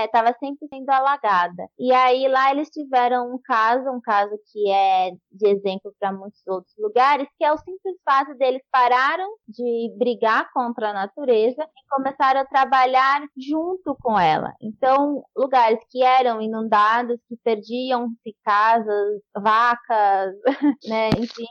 [0.05, 1.68] estava é, sempre sendo alagada.
[1.79, 6.40] E aí lá eles tiveram um caso, um caso que é de exemplo para muitos
[6.46, 11.94] outros lugares, que é o simples fato deles pararam de brigar contra a natureza e
[11.94, 14.55] começaram a trabalhar junto com ela.
[14.62, 20.35] Então, lugares que eram inundados, que perdiam-se casas, vacas,
[20.87, 21.46] né, enfim,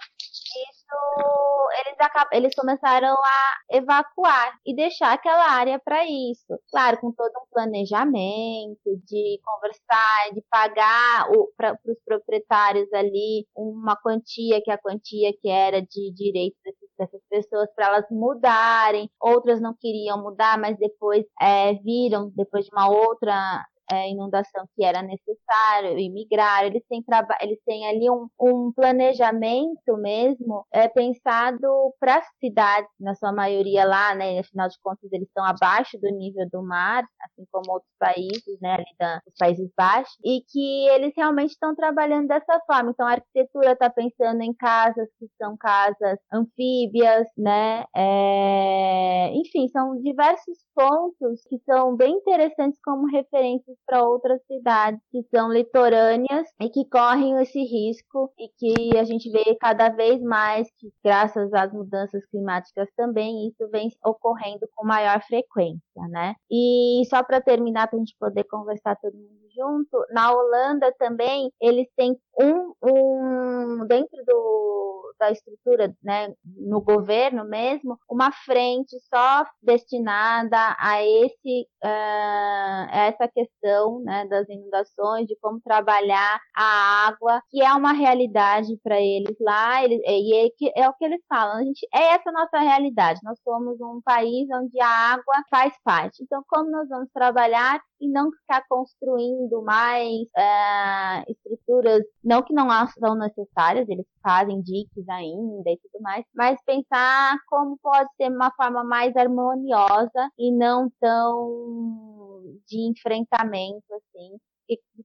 [1.80, 6.60] eles, acabam, eles começaram a evacuar e deixar aquela área para isso.
[6.72, 14.62] Claro, com todo um planejamento de conversar, de pagar para os proprietários ali uma quantia,
[14.62, 16.56] que é a quantia que era de direito
[16.98, 19.10] dessas pessoas para elas mudarem.
[19.20, 24.84] Outras não queriam mudar, mas depois é, viram, depois de uma outra é, inundação que
[24.84, 26.66] era necessário e migrar.
[26.66, 27.04] Eles têm,
[27.42, 33.86] eles têm ali um, um planejamento mesmo é, pensado para as cidades, na sua maioria
[33.86, 34.40] lá, né?
[34.40, 38.76] Afinal de contas, eles estão abaixo do nível do mar, assim como outros países, né?
[38.76, 42.92] Ali da, os Países Baixos, e que eles realmente estão trabalhando dessa forma.
[42.92, 47.86] Então, a arquitetura está pensando em casas que são casas anfíbias, né?
[47.96, 55.24] É, enfim, são diversos pontos que são bem interessantes como referências para outras cidades que
[55.34, 60.68] são litorâneas e que correm esse risco e que a gente vê cada vez mais
[60.78, 66.36] que, graças às mudanças climáticas também, isso vem ocorrendo com maior frequência, né?
[66.50, 71.52] E só para terminar, para a gente poder conversar todo mundo junto, na Holanda também
[71.62, 79.46] eles têm um, um dentro do, da estrutura, né, no governo mesmo, uma frente só
[79.62, 87.62] destinada a esse uh, essa questão né, das inundações, de como trabalhar a água, que
[87.62, 90.34] é uma realidade para eles lá, eles, e
[90.68, 93.80] é, é o que eles falam, a gente, é essa a nossa realidade, nós somos
[93.80, 98.64] um país onde a água faz parte, então como nós vamos trabalhar e não ficar
[98.68, 106.02] construindo mais uh, estruturas, não que não são necessárias, eles fazem diques ainda e tudo
[106.02, 113.86] mais, mas pensar como pode ser uma forma mais harmoniosa e não tão de enfrentamento
[113.94, 114.38] assim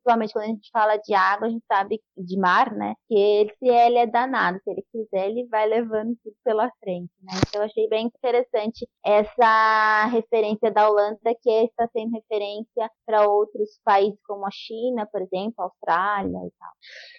[0.02, 2.94] principalmente quando a gente fala de água, a gente sabe de mar, né?
[3.08, 7.10] Que ele, se ele é danado, se ele quiser, ele vai levando tudo pela frente,
[7.22, 7.32] né?
[7.46, 13.78] Então eu achei bem interessante essa referência da Holanda, que está sendo referência para outros
[13.84, 16.72] países como a China, por exemplo, a Austrália e tal.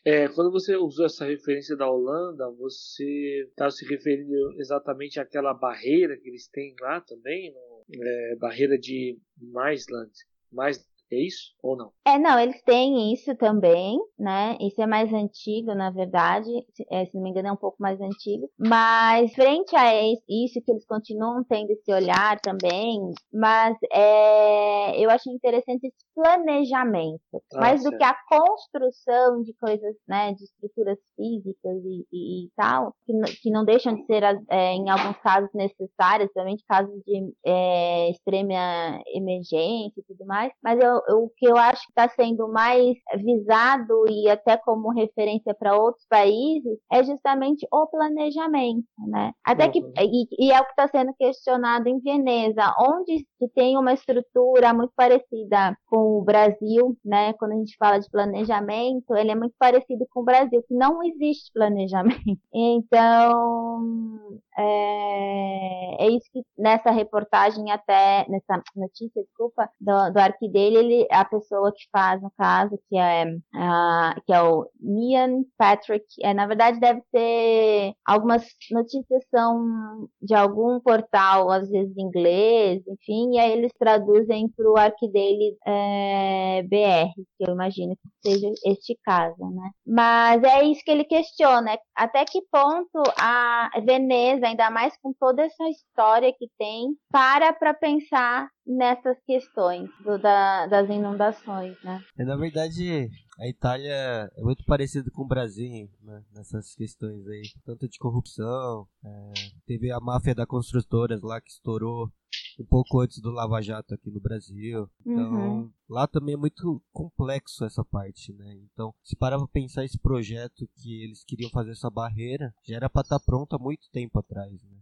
[0.06, 6.18] É, quando você usou essa referência da Holanda, você está se referindo exatamente àquela barreira
[6.18, 10.12] que eles têm lá também, no, é, barreira de Maisland,
[10.52, 11.92] mais É isso ou não?
[12.06, 14.58] É, não, eles têm isso também, né?
[14.62, 16.50] Isso é mais antigo, na verdade.
[16.74, 18.50] Se, é, se não me engano, é um pouco mais antigo.
[18.58, 23.00] Mas, frente a isso, que eles continuam tendo esse olhar também,
[23.32, 27.22] mas é, eu achei interessante esse planejamento.
[27.54, 27.94] Ah, mais certo.
[27.94, 30.34] do que a construção de coisas, né?
[30.34, 34.90] De estruturas físicas e, e, e tal, que, que, não deixam de ser, é, em
[34.90, 40.52] alguns casos, necessárias, principalmente casos de é, extrema emergência e tudo mais.
[40.64, 45.54] Mas eu, o que eu acho que está sendo mais visado e até como referência
[45.54, 49.32] para outros países é justamente o planejamento, né?
[49.44, 49.72] Até uhum.
[49.72, 53.94] que e, e, é o que está sendo questionado em Veneza, onde se tem uma
[53.94, 57.34] estrutura muito parecida com o Brasil, né?
[57.34, 61.04] Quando a gente fala de planejamento, ele é muito parecido com o Brasil, que não
[61.04, 62.22] existe planejamento.
[62.54, 70.78] Então, é, é isso que nessa reportagem até nessa notícia, desculpa, do, do arquivo dele,
[70.78, 76.06] ele, a pessoa que faz no caso, que é uh, que é o Ian Patrick,
[76.22, 82.84] é, na verdade deve ser algumas notícias são de algum portal, às vezes em inglês,
[82.88, 88.48] enfim, e aí eles traduzem para o dele é, BR, que eu imagino que seja
[88.66, 89.70] este caso, né?
[89.86, 95.42] Mas é isso que ele questiona, até que ponto a Veneza, ainda mais com toda
[95.44, 102.00] essa história que tem, para para pensar nessas questões do, da, das inundações, né?
[102.18, 103.10] É, na verdade,
[103.42, 108.88] a Itália é muito parecida com o Brasil né, nessas questões aí, tanto de corrupção,
[109.04, 109.34] é,
[109.66, 112.12] teve a máfia da construtoras lá que estourou
[112.60, 114.88] um pouco antes do Lava Jato aqui no Brasil.
[115.02, 115.72] Então, uhum.
[115.90, 118.60] lá também é muito complexo essa parte, né?
[118.72, 122.90] Então, se parar pra pensar esse projeto que eles queriam fazer essa barreira, já era
[122.90, 124.78] para estar tá pronto há muito tempo atrás, né?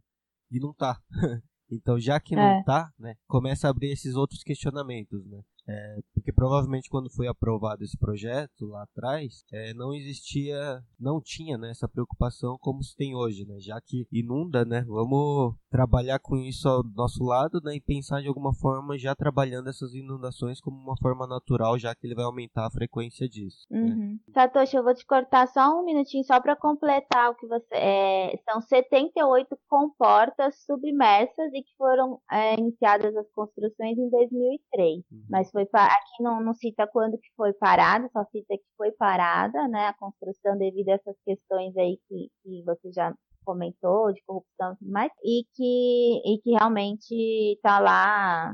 [0.52, 1.02] E não tá.
[1.72, 2.63] Então, já que não é.
[2.63, 5.43] tá, né, começa a abrir esses outros questionamentos, né?
[5.70, 11.58] É, porque provavelmente quando foi aprovado esse projeto lá atrás, é, não existia, não tinha
[11.58, 13.60] né, essa preocupação como se tem hoje, né?
[13.60, 14.84] Já que inunda, né?
[14.88, 17.76] Vamos trabalhar com isso ao nosso lado, né?
[17.76, 22.08] E pensar de alguma forma já trabalhando essas inundações como uma forma natural, já que
[22.08, 23.68] ele vai aumentar a frequência disso.
[23.70, 23.80] Né.
[23.80, 23.98] Uhum.
[23.98, 24.18] Né?
[24.34, 27.76] Satoshi, eu vou te cortar só um minutinho só para completar o que você.
[27.76, 35.24] É, são 78 comportas submersas e que foram é, iniciadas as construções em 2003, uhum.
[35.30, 38.91] mas foi foi aqui não, não cita quando que foi parada, só cita que foi
[38.91, 43.13] parada, né, a construção devido a essas questões aí que, que você já
[43.45, 48.54] comentou, de corrupção e tudo mais, e que, e que realmente está lá,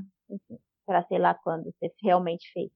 [0.85, 2.73] para sei lá quando ser realmente feito.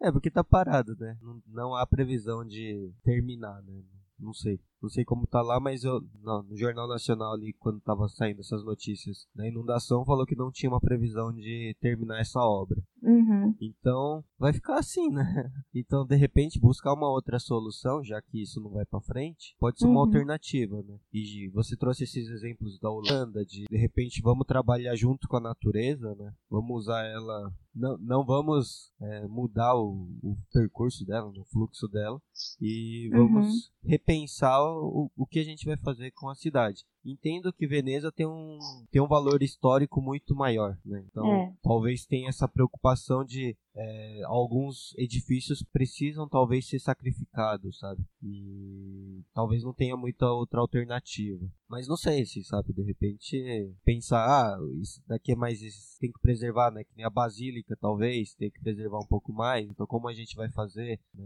[0.00, 1.16] É, porque tá parado, né?
[1.20, 3.82] Não, não há previsão de terminar, né?
[4.18, 4.60] Não sei.
[4.80, 8.40] Não sei como tá lá, mas eu não, no Jornal Nacional ali, quando tava saindo
[8.40, 12.80] essas notícias da inundação, falou que não tinha uma previsão de terminar essa obra.
[13.02, 13.54] Uhum.
[13.60, 15.22] Então, vai ficar assim, né?
[15.74, 19.78] Então, de repente, buscar uma outra solução, já que isso não vai para frente, pode
[19.78, 20.06] ser uma uhum.
[20.06, 20.98] alternativa, né?
[21.12, 25.40] E você trouxe esses exemplos da Holanda, de de repente vamos trabalhar junto com a
[25.40, 26.32] natureza, né?
[26.50, 32.20] Vamos usar ela não, não vamos é, mudar o, o, percurso dela, o fluxo dela,
[32.60, 33.90] e vamos uhum.
[33.90, 36.84] repensar o, o que a gente vai fazer com a cidade.
[37.04, 38.58] Entendo que Veneza tem um,
[38.90, 41.04] tem um valor histórico muito maior, né?
[41.10, 41.52] Então, é.
[41.62, 48.04] talvez tenha essa preocupação de é, alguns edifícios precisam talvez ser sacrificados, sabe?
[48.22, 51.46] E talvez não tenha muita outra alternativa.
[51.68, 55.58] Mas não sei se, sabe, de repente pensar, ah, isso daqui é mais,
[55.98, 56.84] tem que preservar, né?
[56.84, 59.66] Que nem a basílica, talvez, tem que preservar um pouco mais.
[59.66, 61.00] Então, como a gente vai fazer?
[61.14, 61.24] Né?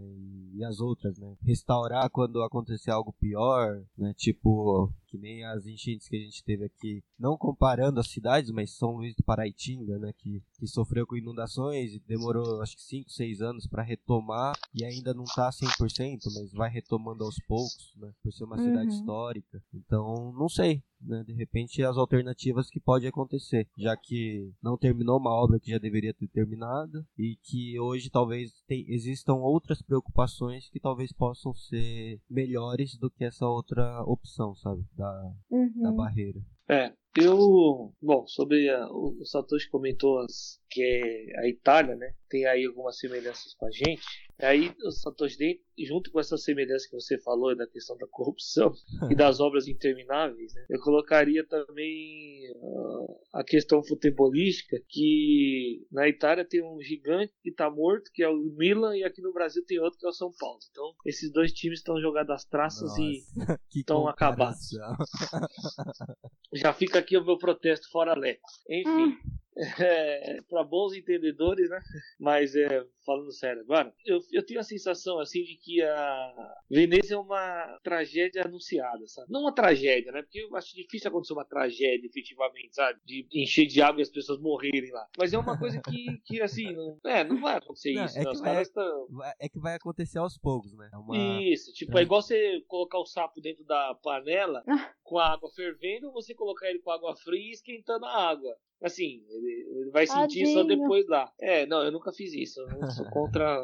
[0.53, 1.35] E as outras, né?
[1.41, 4.13] Restaurar quando acontecer algo pior, né?
[4.15, 8.71] Tipo, que nem as enchentes que a gente teve aqui, não comparando as cidades, mas
[8.71, 13.09] São Luís do Paraitinga, né, que, que sofreu com inundações e demorou acho que 5,
[13.09, 18.11] 6 anos para retomar e ainda não tá 100%, mas vai retomando aos poucos, né,
[18.21, 18.63] por ser uma uhum.
[18.63, 19.63] cidade histórica.
[19.73, 25.19] Então, não sei, né, de repente as alternativas que pode acontecer, já que não terminou
[25.19, 30.69] uma obra que já deveria ter terminado e que hoje talvez tem, existam outras preocupações
[30.69, 35.81] que talvez possam ser melhores do que essa outra opção, sabe, da, uhum.
[35.81, 36.39] da barreira.
[36.69, 42.13] É, eu, bom, sobre a, o, o Satoshi comentou as, que é a Itália, né?
[42.29, 44.27] Tem aí algumas semelhanças com a gente.
[44.39, 48.71] Aí o Satoshi, junto com essa semelhança que você falou da questão da corrupção
[49.09, 50.65] e das obras intermináveis, né?
[50.69, 57.69] eu colocaria também uh, a questão futebolística, que na Itália tem um gigante que está
[57.69, 60.31] morto, que é o Milan, e aqui no Brasil tem outro que é o São
[60.37, 60.59] Paulo.
[60.69, 63.01] Então, esses dois times estão jogados às traças Nossa,
[63.75, 64.69] e estão acabados.
[66.53, 68.47] Já fica aqui o meu protesto fora Leco.
[68.69, 68.89] Enfim.
[68.89, 69.37] Hum.
[69.79, 71.79] É, para bons entendedores, né?
[72.19, 77.15] Mas é, falando sério agora, eu, eu tenho a sensação assim de que a Veneza
[77.15, 79.31] é uma tragédia anunciada, sabe?
[79.31, 80.21] Não uma tragédia, né?
[80.21, 82.99] Porque eu acho difícil acontecer uma tragédia efetivamente, sabe?
[83.05, 85.07] De encher de água e as pessoas morrerem lá.
[85.17, 88.17] Mas é uma coisa que, que assim, não, é, não vai acontecer Não, isso.
[88.17, 88.25] é né?
[88.25, 89.07] que Os vai- caras tão...
[89.39, 90.89] É que vai acontecer aos poucos, né?
[90.93, 91.17] É uma...
[91.43, 94.63] Isso, tipo, é igual você colocar o sapo dentro da panela
[95.03, 98.55] com a água fervendo, ou você colocar ele com água fria e esquentando a água.
[98.81, 100.79] Assim, ele, vai sentir só Tadinho.
[100.81, 101.31] depois lá.
[101.39, 102.61] É, não, eu nunca fiz isso.
[102.61, 103.63] Eu sou contra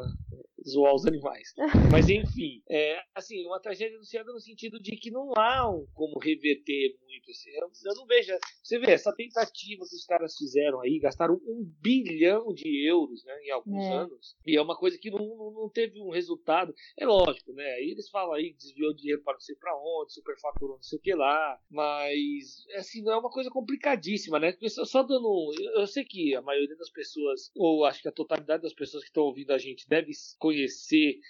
[0.66, 1.52] zoar os animais.
[1.92, 6.18] Mas enfim, é assim, uma tragédia anunciada no sentido de que não há um como
[6.18, 7.30] reverter muito.
[7.30, 7.50] Assim.
[7.50, 8.32] Eu, eu não vejo.
[8.62, 13.34] Você vê, essa tentativa que os caras fizeram aí, gastaram um bilhão de euros né,
[13.44, 13.92] em alguns É.
[13.92, 16.74] anos, e é uma coisa que não, não, não teve um resultado.
[16.98, 17.64] É lógico, né?
[17.74, 21.02] Aí eles falam aí, desviou dinheiro para não sei pra onde, superfaturou não sei o
[21.02, 24.56] que lá, mas assim, não é uma coisa complicadíssima, né?
[24.68, 25.52] Só, dando.
[25.58, 29.02] Eu, eu sei que a maioria das pessoas, ou acho que a totalidade das pessoas
[29.02, 30.53] que estão ouvindo a gente deve conhecer,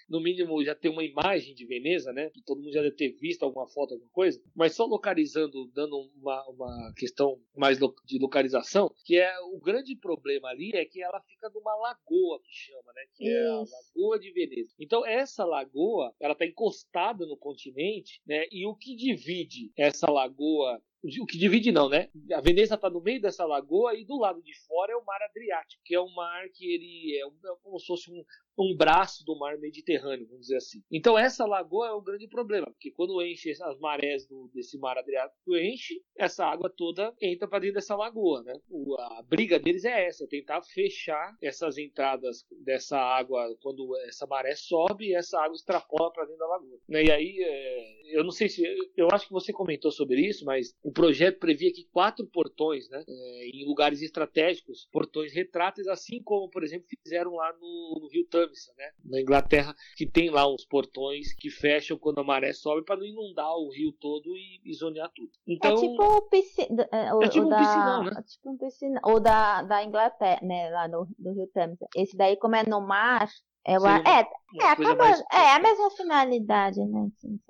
[0.08, 2.30] no mínimo já ter uma imagem de Veneza, né?
[2.30, 5.96] Que todo mundo já deve ter visto alguma foto, alguma coisa, mas só localizando, dando
[6.16, 11.20] uma, uma questão mais de localização, que é o grande problema ali é que ela
[11.22, 13.02] fica numa lagoa que chama, né?
[13.14, 13.72] Que é a Isso.
[13.96, 14.74] Lagoa de Veneza.
[14.78, 18.46] Então essa lagoa, ela está encostada no continente, né?
[18.50, 20.82] E o que divide essa lagoa
[21.22, 22.08] o que divide não, né?
[22.32, 25.20] A Veneza está no meio dessa lagoa e do lado de fora é o mar
[25.22, 28.24] Adriático, que é um mar que ele é, um- é como se fosse um,
[28.58, 30.82] um braço do mar Mediterrâneo, vamos dizer assim.
[30.90, 34.96] Então essa lagoa é o grande problema, porque quando enche as marés do, desse mar
[34.96, 38.54] Adriático enche, essa água toda entra para dentro dessa lagoa, né?
[38.70, 44.26] O- a briga deles é essa, é tentar fechar essas entradas dessa água quando essa
[44.26, 46.78] maré sobe e essa água extrapola para dentro da lagoa.
[46.88, 47.04] Né?
[47.04, 48.62] E aí, é, eu não sei se
[48.96, 53.48] eu acho que você comentou sobre isso, mas projeto previa que quatro portões, né, é,
[53.52, 58.72] em lugares estratégicos, portões retráteis, assim como, por exemplo, fizeram lá no, no Rio Tamisa,
[58.78, 62.96] né, na Inglaterra, que tem lá uns portões que fecham quando a maré sobe para
[62.96, 65.30] não inundar o rio todo e, e zonear tudo.
[65.46, 68.10] Então, é tipo o piscina, o, É tipo o um piscinão, né?
[68.16, 71.86] é tipo um piscina, ou da, da Inglaterra, né, lá no, Rio Tamisa.
[71.96, 73.28] Esse daí, como é no mar,
[73.66, 74.20] é, uma- é,
[74.60, 77.08] é, acaba, mais é a mesma finalidade, né?
[77.16, 77.40] assim.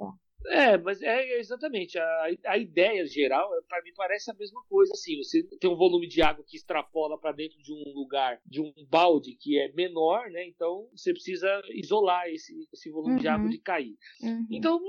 [0.47, 1.99] É, mas é exatamente.
[1.99, 4.93] A, a ideia geral, para mim, parece a mesma coisa.
[4.93, 8.61] Assim, você tem um volume de água que extrapola para dentro de um lugar, de
[8.61, 10.47] um balde que é menor, né?
[10.47, 13.33] Então você precisa isolar esse, esse volume de Uhum.
[13.35, 13.97] água de cair.
[14.23, 14.47] Uhum.
[14.51, 14.81] Então,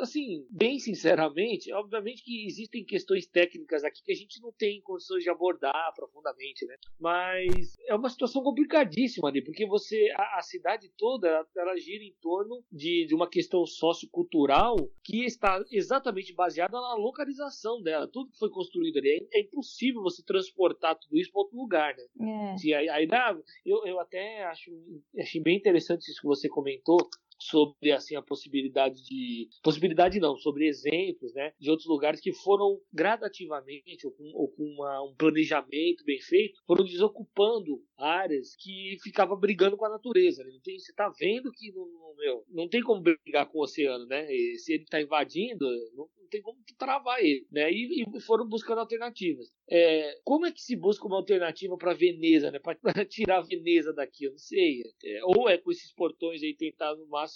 [0.00, 5.22] assim, bem sinceramente, obviamente que existem questões técnicas aqui que a gente não tem condições
[5.22, 6.76] de abordar profundamente, né?
[7.00, 12.04] Mas é uma situação complicadíssima ali, porque você, a, a cidade toda, ela, ela gira
[12.04, 14.76] em torno de, de uma questão sociocultural
[15.08, 18.06] que está exatamente baseada na localização dela.
[18.06, 21.94] Tudo que foi construído ali, é, é impossível você transportar tudo isso para outro lugar,
[21.96, 22.52] né?
[22.52, 22.58] É.
[22.58, 23.34] Sim, aí, aí dá,
[23.64, 24.70] eu, eu até acho
[25.18, 26.98] achei bem interessante isso que você comentou
[27.38, 32.80] sobre assim a possibilidade de possibilidade não sobre exemplos né de outros lugares que foram
[32.92, 39.36] gradativamente ou com, ou com uma- um planejamento bem feito foram desocupando áreas que ficava
[39.36, 40.50] brigando com a natureza né?
[40.52, 41.86] não tem você tá vendo que não,
[42.16, 45.64] meu, não tem como brigar com o oceano né E se ele está invadindo
[45.94, 50.52] não, não tem como travar ele né e, e foram buscando alternativas é, como é
[50.52, 52.58] que se busca uma alternativa para Veneza, né?
[52.58, 54.82] Para tirar a Veneza daqui, eu não sei.
[55.04, 57.27] É, ou é com esses portões aí tentar no máximo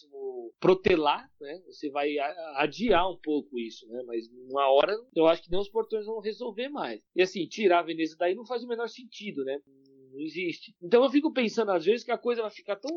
[0.61, 1.61] protelar, né?
[1.66, 2.16] Você vai
[2.57, 4.03] adiar um pouco isso, né?
[4.07, 7.01] Mas uma hora eu acho que nem os portões vão resolver mais.
[7.16, 9.61] E assim, tirar a Veneza daí não faz o menor sentido, né?
[10.12, 10.74] Não existe.
[10.82, 12.90] Então eu fico pensando às vezes que a coisa vai ficar tão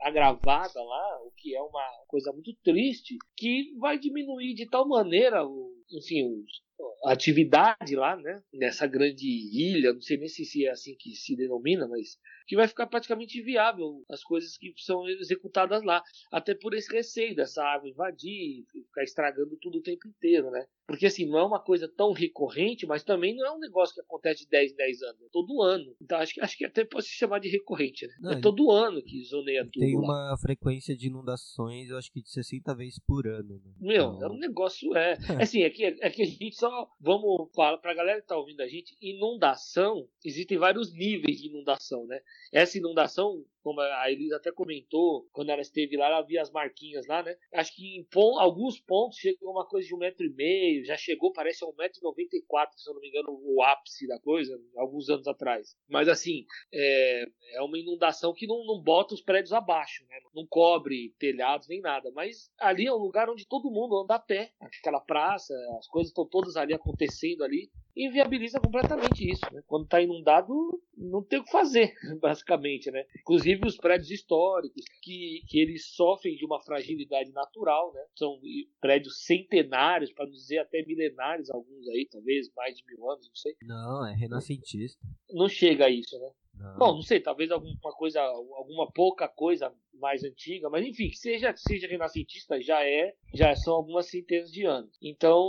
[0.00, 5.44] agravada lá, o que é uma coisa muito triste, que vai diminuir de tal maneira,
[5.92, 6.67] enfim, os,
[7.04, 8.42] atividade lá, né?
[8.52, 12.66] Nessa grande ilha, não sei nem se é assim que se denomina, mas que vai
[12.66, 16.02] ficar praticamente inviável as coisas que são executadas lá.
[16.32, 20.66] Até por esse receio dessa água invadir, ficar estragando tudo o tempo inteiro, né?
[20.86, 24.00] Porque assim, não é uma coisa tão recorrente, mas também não é um negócio que
[24.00, 25.94] acontece de 10 em 10 anos, é todo ano.
[26.00, 28.14] Então acho que, acho que até pode se chamar de recorrente, né?
[28.20, 29.84] Não, é todo ano que zoneia tudo.
[29.84, 30.02] Tem lá.
[30.02, 33.60] uma frequência de inundações, eu acho que de 60 vezes por ano.
[33.62, 33.72] Né?
[33.78, 35.12] Meu, Então, é um negócio, é.
[35.12, 35.18] É
[35.48, 36.67] Assim, é que, é que a gente só.
[37.00, 42.06] Vamos falar pra galera que tá ouvindo a gente, inundação, existem vários níveis de inundação,
[42.06, 42.20] né?
[42.52, 47.06] Essa inundação, como a Elisa até comentou, quando ela esteve lá, ela via as marquinhas
[47.06, 47.36] lá, né?
[47.52, 50.84] Acho que em pon- alguns pontos chega a uma coisa de um metro e meio,
[50.86, 53.28] já chegou, parece a um metro e noventa e quatro, se eu não me engano,
[53.30, 55.76] o ápice da coisa, alguns anos atrás.
[55.86, 57.24] Mas assim, é,
[57.56, 60.16] é uma inundação que não, não bota os prédios abaixo, né?
[60.34, 62.10] Não cobre telhados nem nada.
[62.14, 64.52] Mas ali é um lugar onde todo mundo anda a pé.
[64.60, 67.70] Aquela praça, as coisas estão todas ali acontecendo ali.
[67.96, 69.42] inviabiliza completamente isso.
[69.52, 69.62] Né?
[69.66, 70.54] Quando está inundado,
[70.98, 72.90] não tem o que fazer, basicamente.
[72.90, 73.04] Né?
[73.20, 78.04] Inclusive os prédios históricos, que, que eles sofrem de uma fragilidade natural, né?
[78.16, 78.38] são
[78.80, 83.34] prédios centenários, para não dizer até milenários, alguns aí, talvez mais de mil anos, não
[83.34, 83.54] sei.
[83.62, 85.00] Não, é renascentista.
[85.30, 86.30] Não chega a isso, né?
[86.58, 86.76] Não.
[86.76, 91.52] Bom, não sei, talvez alguma coisa, alguma pouca coisa mais antiga, mas enfim, que seja,
[91.52, 94.90] que seja renascentista já é, já são algumas centenas de anos.
[95.00, 95.40] Então,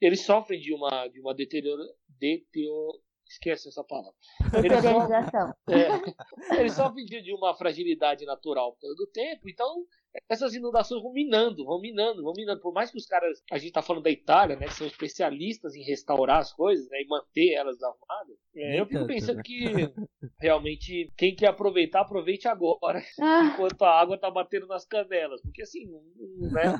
[0.00, 1.82] eles sofrem de uma de uma deterioro,
[2.18, 4.12] deterioro esquece essa palavra.
[4.54, 5.54] Eles Deteriorização.
[5.68, 9.84] é, eles sofrem de, de uma fragilidade natural por causa do tempo, então
[10.28, 12.60] essas inundações vão minando, vão minando, vão minando.
[12.60, 15.74] Por mais que os caras, a gente tá falando da Itália, né, que são especialistas
[15.74, 19.42] em restaurar as coisas, né, e manter elas arrumadas, é, eu fico pensando né?
[19.44, 19.72] que
[20.40, 25.62] realmente quem quer aproveitar, aproveite agora, Ah, enquanto a água tá batendo nas canelas, porque
[25.62, 25.86] assim,
[26.52, 26.78] né,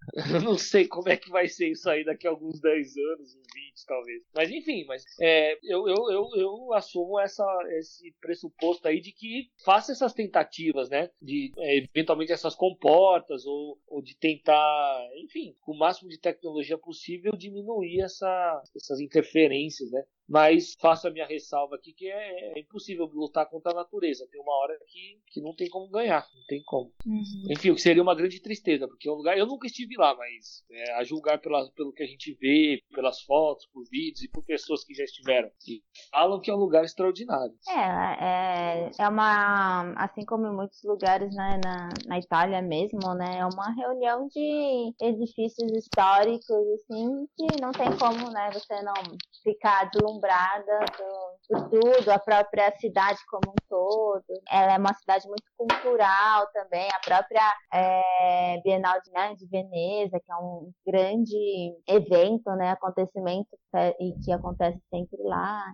[0.34, 3.36] eu não sei como é que vai ser isso aí daqui a alguns 10 anos,
[3.36, 4.22] uns 20 talvez.
[4.34, 7.44] Mas enfim, mas é, eu, eu, eu, eu assumo essa,
[7.78, 11.10] esse pressuposto aí de que faça essas tentativas, né?
[11.20, 16.78] De é, eventualmente essas comportas ou, ou de tentar, enfim, com o máximo de tecnologia
[16.78, 20.02] possível diminuir essa, essas interferências, né?
[20.30, 24.28] Mas faço a minha ressalva aqui que é, é impossível lutar contra a natureza.
[24.30, 26.92] Tem uma hora que, que não tem como ganhar, não tem como.
[27.04, 27.22] uhum.
[27.50, 29.36] Enfim, o que seria uma grande tristeza, porque é um lugar.
[29.36, 33.20] Eu nunca estive lá, mas é, a julgar pela, pelo que a gente vê, pelas
[33.22, 35.50] fotos, por vídeos e por pessoas que já estiveram.
[35.66, 37.54] E falam que é um lugar extraordinário.
[37.68, 43.38] É, é, é uma, assim como em muitos lugares né, na, na Itália mesmo, né,
[43.38, 48.94] é uma reunião de edifícios históricos, assim, que não tem como, né, você não
[49.42, 49.90] ficar
[50.20, 54.24] deslumbrada do- por tudo, a própria cidade como um todo.
[54.48, 60.20] Ela é uma cidade muito cultural também, a própria é, Bienal de, né, de Veneza,
[60.24, 65.64] que é um grande evento, né, acontecimento é, e que acontece sempre lá.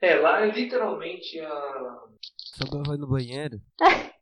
[0.00, 1.98] É, lá é literalmente a.
[2.36, 3.60] Só vai no banheiro.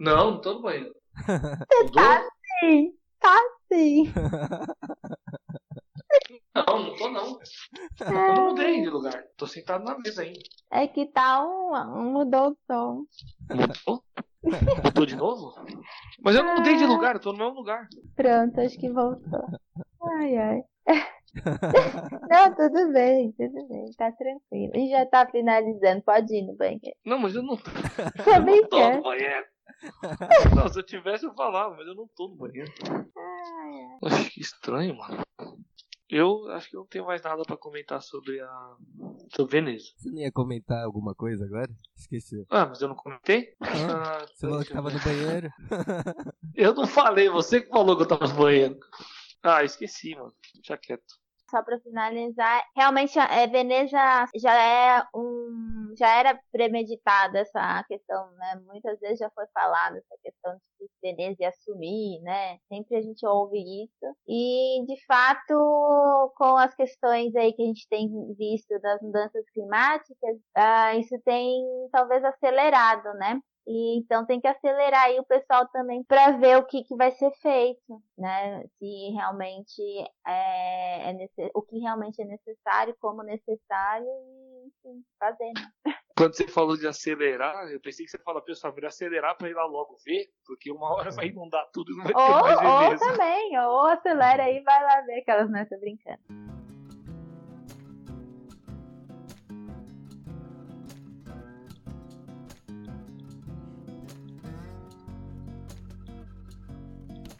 [0.00, 0.94] Não, não tô no banheiro.
[1.92, 2.28] Tá
[2.60, 3.36] sim, tá
[3.66, 4.04] sim.
[6.66, 7.38] Não, não tô não.
[8.28, 9.24] Eu não mudei de lugar.
[9.36, 10.38] Tô sentado na mesa ainda.
[10.70, 13.04] É que tá um, um mudou o som.
[13.50, 14.04] Mudou?
[14.84, 15.54] Mudou de novo?
[16.22, 17.88] Mas eu não mudei de lugar, eu tô no mesmo lugar.
[18.14, 19.44] Pronto, acho que voltou.
[20.02, 20.62] Ai, ai.
[22.30, 24.72] Não, tudo bem, tudo bem, tá tranquilo.
[24.74, 26.96] E já tá finalizando, pode ir no banheiro.
[27.04, 27.70] Não, mas eu não tô.
[28.26, 29.46] Eu não tô no banheiro.
[30.56, 32.72] Não, se eu tivesse eu falava, mas eu não tô no banheiro.
[34.02, 35.22] Acho que estranho, mano.
[36.10, 38.76] Eu acho que eu não tenho mais nada pra comentar sobre a.
[39.34, 39.86] sobre Veneza.
[39.96, 41.70] Você não ia comentar alguma coisa agora?
[41.96, 42.46] Esqueceu.
[42.48, 43.54] Ah, mas eu não comentei?
[43.60, 45.50] Ah, Ah, Você falou que tava no banheiro.
[46.54, 48.76] Eu não falei, você que falou que eu tava no banheiro.
[49.44, 50.34] Ah, esqueci, mano.
[50.54, 51.04] Deixa quieto.
[51.50, 53.96] Só pra finalizar, realmente é, Veneza
[54.34, 55.67] já é um.
[55.98, 58.60] Já era premeditada essa questão, né?
[58.66, 60.88] Muitas vezes já foi falada essa questão de
[61.40, 62.58] ia assumir, né?
[62.68, 64.16] Sempre a gente ouve isso.
[64.26, 70.38] E de fato, com as questões aí que a gente tem visto das mudanças climáticas,
[70.54, 73.40] ah, isso tem talvez acelerado, né?
[73.70, 77.10] E então tem que acelerar aí o pessoal também para ver o que, que vai
[77.12, 78.64] ser feito, né?
[78.78, 79.82] Se realmente
[80.26, 85.94] é, é o que realmente é necessário, como necessário e enfim, fazer, né?
[86.16, 89.54] Quando você falou de acelerar, eu pensei que você falou, pessoal, melhor acelerar pra ir
[89.54, 92.56] lá logo ver, porque uma hora vai inundar tudo e não vai ter Ou, mais
[92.56, 93.04] ou Veneza.
[93.04, 96.18] também, ou acelera aí e vai lá ver aquelas não tô brincando.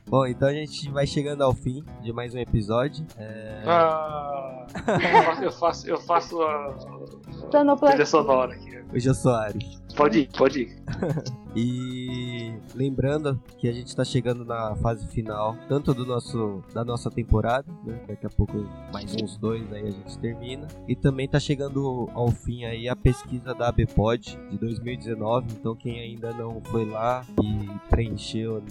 [0.09, 3.07] Bom, então a gente vai chegando ao fim de mais um episódio.
[3.19, 3.63] É...
[3.67, 8.79] Ah, eu faço, eu faço, eu faço a trilha sonora aqui.
[8.91, 9.83] Hoje eu sou Ares.
[9.95, 10.83] Pode ir, pode ir.
[11.57, 12.38] E
[12.75, 17.67] lembrando que a gente tá chegando na fase final, tanto do nosso da nossa temporada,
[17.85, 18.01] né?
[18.07, 18.53] Daqui a pouco
[18.93, 20.67] mais uns dois aí a gente termina.
[20.87, 25.53] E também tá chegando ao fim aí a pesquisa da ABPOD de 2019.
[25.53, 28.63] Então quem ainda não foi lá e preencheu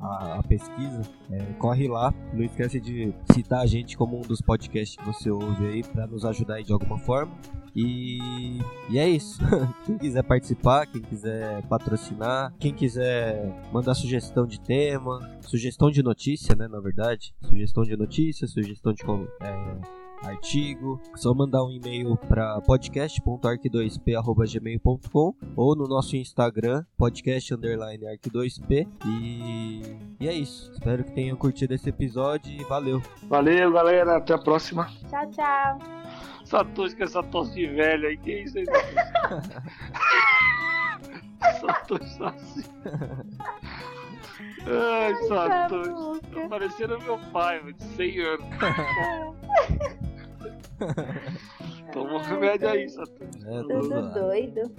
[0.00, 2.12] a, a pesquisa, é, corre lá.
[2.32, 6.06] Não esquece de citar a gente como um dos podcasts que você ouve aí para
[6.06, 7.32] nos ajudar aí de alguma forma.
[7.74, 8.18] E,
[8.90, 9.40] e é isso.
[9.86, 16.54] quem quiser participar, quem quiser patrocinar, quem quiser mandar sugestão de tema, sugestão de notícia,
[16.54, 16.68] né?
[16.68, 19.02] Na verdade, sugestão de notícia, sugestão de
[19.40, 19.78] é,
[20.26, 29.80] artigo, só mandar um e-mail para podcast.arc2p@gmail.com ou no nosso Instagram podcast underline arc2p e,
[30.20, 30.70] e é isso.
[30.72, 33.00] Espero que tenham curtido esse episódio e valeu.
[33.28, 34.18] Valeu, galera.
[34.18, 34.90] Até a próxima.
[35.08, 35.78] Tchau, tchau.
[36.52, 38.16] Satoshi com essa tosse velha aí.
[38.18, 38.94] Que isso aí, Satoshi?
[41.60, 42.70] Satoshi Saci.
[44.66, 46.20] Ai, Satoshi.
[46.34, 48.44] Tá parecendo meu pai, mano, de 100 anos.
[51.90, 53.46] Toma um remédio aí, Satoshi.
[53.46, 54.00] É, lá.
[54.10, 54.70] doido.